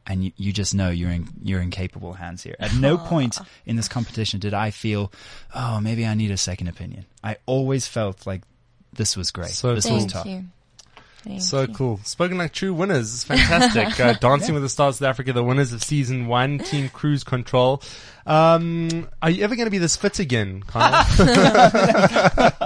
and 0.08 0.24
you, 0.24 0.32
you 0.38 0.54
just 0.54 0.74
know 0.74 0.90
you're 0.90 1.12
in 1.12 1.28
you're 1.44 1.62
in 1.62 1.70
capable 1.70 2.14
hands 2.14 2.44
here. 2.44 2.56
At 2.60 2.74
no 2.76 2.98
point 3.10 3.38
in 3.66 3.76
this 3.76 3.88
competition 3.88 4.40
did 4.40 4.54
I 4.54 4.72
feel, 4.72 5.12
oh, 5.54 5.80
maybe 5.82 6.06
I 6.06 6.14
need 6.14 6.32
a 6.32 6.38
second 6.38 6.68
opinion. 6.68 7.06
I 7.24 7.38
always 7.46 7.88
felt 7.88 8.26
like 8.26 8.44
this 8.94 9.18
was 9.18 9.32
great. 9.32 9.52
So 9.52 9.76
this 9.76 9.86
cool. 9.86 9.96
was 9.96 10.04
Thank 10.04 10.14
top. 10.14 10.26
you. 10.26 10.46
Thank 11.24 11.42
So 11.42 11.62
you. 11.62 11.68
cool. 11.70 12.00
Spoken 12.04 12.38
like 12.38 12.52
true 12.52 12.74
winners. 12.74 13.14
It's 13.14 13.24
fantastic. 13.24 14.00
uh, 14.06 14.14
Dancing 14.14 14.54
with 14.54 14.64
the 14.64 14.70
Stars 14.70 14.98
South 14.98 15.08
Africa, 15.08 15.34
the 15.34 15.44
winners 15.44 15.72
of 15.74 15.84
season 15.84 16.28
one, 16.28 16.58
Team 16.60 16.90
Cruise 16.90 17.24
Control. 17.24 17.82
Um, 18.26 19.10
are 19.22 19.30
you 19.32 19.44
ever 19.44 19.56
going 19.56 19.66
to 19.66 19.72
be 19.72 19.80
this 19.80 19.96
fit 19.96 20.20
again, 20.20 20.64
Kyle? 20.64 21.06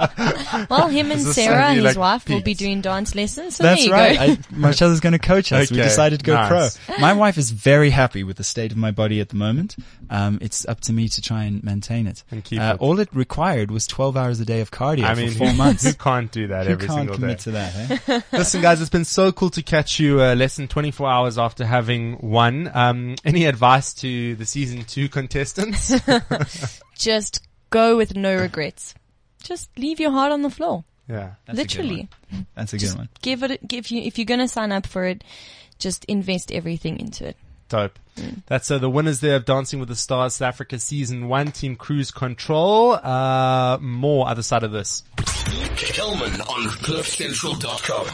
Well, 0.70 0.88
him 0.88 1.10
and 1.10 1.20
Sarah, 1.20 1.66
something 1.66 1.76
his 1.76 1.84
like 1.84 1.96
wife, 1.96 2.28
will 2.28 2.40
be 2.40 2.54
doing 2.54 2.80
dance 2.80 3.14
lessons. 3.14 3.56
So 3.56 3.62
That's 3.64 3.84
there 3.84 3.92
right. 3.92 4.16
Go. 4.16 4.22
I, 4.22 4.38
Marcella's 4.50 5.00
going 5.00 5.12
to 5.12 5.18
coach 5.18 5.52
us. 5.52 5.70
We 5.70 5.76
decided 5.76 6.20
to 6.20 6.24
go 6.24 6.34
nice. 6.34 6.78
pro. 6.78 6.96
My 6.98 7.12
wife 7.12 7.36
is 7.38 7.50
very 7.50 7.90
happy 7.90 8.24
with 8.24 8.36
the 8.36 8.44
state 8.44 8.72
of 8.72 8.78
my 8.78 8.90
body 8.90 9.20
at 9.20 9.28
the 9.28 9.36
moment. 9.36 9.76
Um, 10.10 10.38
it's 10.40 10.66
up 10.66 10.80
to 10.82 10.92
me 10.92 11.08
to 11.08 11.20
try 11.22 11.44
and 11.44 11.62
maintain 11.62 12.06
it. 12.06 12.22
And 12.30 12.42
keep 12.42 12.60
uh, 12.60 12.74
it. 12.74 12.80
All 12.80 13.00
it 13.00 13.08
required 13.14 13.70
was 13.70 13.86
12 13.86 14.16
hours 14.16 14.40
a 14.40 14.44
day 14.44 14.60
of 14.60 14.70
cardio 14.70 15.04
I 15.04 15.14
mean, 15.14 15.30
for 15.30 15.38
four 15.38 15.48
who, 15.48 15.56
months. 15.56 15.84
who 15.84 15.92
can't 15.92 16.30
do 16.30 16.48
that 16.48 16.66
Who 16.66 16.72
every 16.72 16.86
can't 16.86 16.98
single 17.00 17.14
commit 17.16 17.38
day? 17.38 17.42
to 17.44 17.50
that? 17.52 18.08
Eh? 18.08 18.20
Listen, 18.46 18.62
guys, 18.62 18.80
it's 18.80 18.90
been 18.90 19.04
so 19.04 19.32
cool 19.32 19.50
to 19.50 19.62
catch 19.64 19.98
you 19.98 20.22
uh, 20.22 20.36
less 20.36 20.54
than 20.54 20.68
24 20.68 21.08
hours 21.08 21.36
after 21.36 21.64
having 21.66 22.16
won. 22.20 22.70
Um, 22.72 23.16
any 23.24 23.44
advice 23.44 23.92
to 23.94 24.36
the 24.36 24.46
season 24.46 24.84
two 24.84 25.08
contestants? 25.08 25.92
Just 26.96 27.40
go 27.70 27.96
with 27.96 28.14
no 28.14 28.36
regrets. 28.36 28.94
Just 29.42 29.76
leave 29.76 29.98
your 29.98 30.12
heart 30.12 30.30
on 30.30 30.42
the 30.42 30.50
floor. 30.50 30.84
yeah. 31.08 31.32
That's 31.46 31.58
Literally. 31.58 32.08
one. 32.30 32.46
That's 32.54 32.72
a 32.72 32.76
good 32.76 32.82
Just 32.82 32.96
one. 32.96 33.08
give 33.20 33.42
it, 33.42 33.66
give 33.66 33.90
you, 33.90 34.02
if 34.02 34.16
you're 34.16 34.24
going 34.26 34.38
to 34.38 34.46
sign 34.46 34.70
up 34.70 34.86
for 34.86 35.04
it, 35.06 35.24
just 35.80 36.04
invest 36.04 36.52
everything 36.52 37.00
into 37.00 37.26
it. 37.26 37.36
Dope. 37.68 37.98
That's 38.46 38.70
uh, 38.70 38.78
the 38.78 38.88
winners 38.88 39.18
there 39.18 39.34
of 39.34 39.44
Dancing 39.44 39.80
with 39.80 39.88
the 39.88 39.96
Stars 39.96 40.36
South 40.36 40.46
Africa 40.50 40.78
season 40.78 41.26
one, 41.26 41.50
Team 41.50 41.74
Cruise 41.74 42.12
Control. 42.12 42.92
Uh, 42.92 43.76
more 43.80 44.28
other 44.28 44.42
side 44.42 44.62
of 44.62 44.70
this. 44.70 45.02
Kelman 45.76 46.40
on 46.40 46.68
CliffCentral.com. 46.70 48.06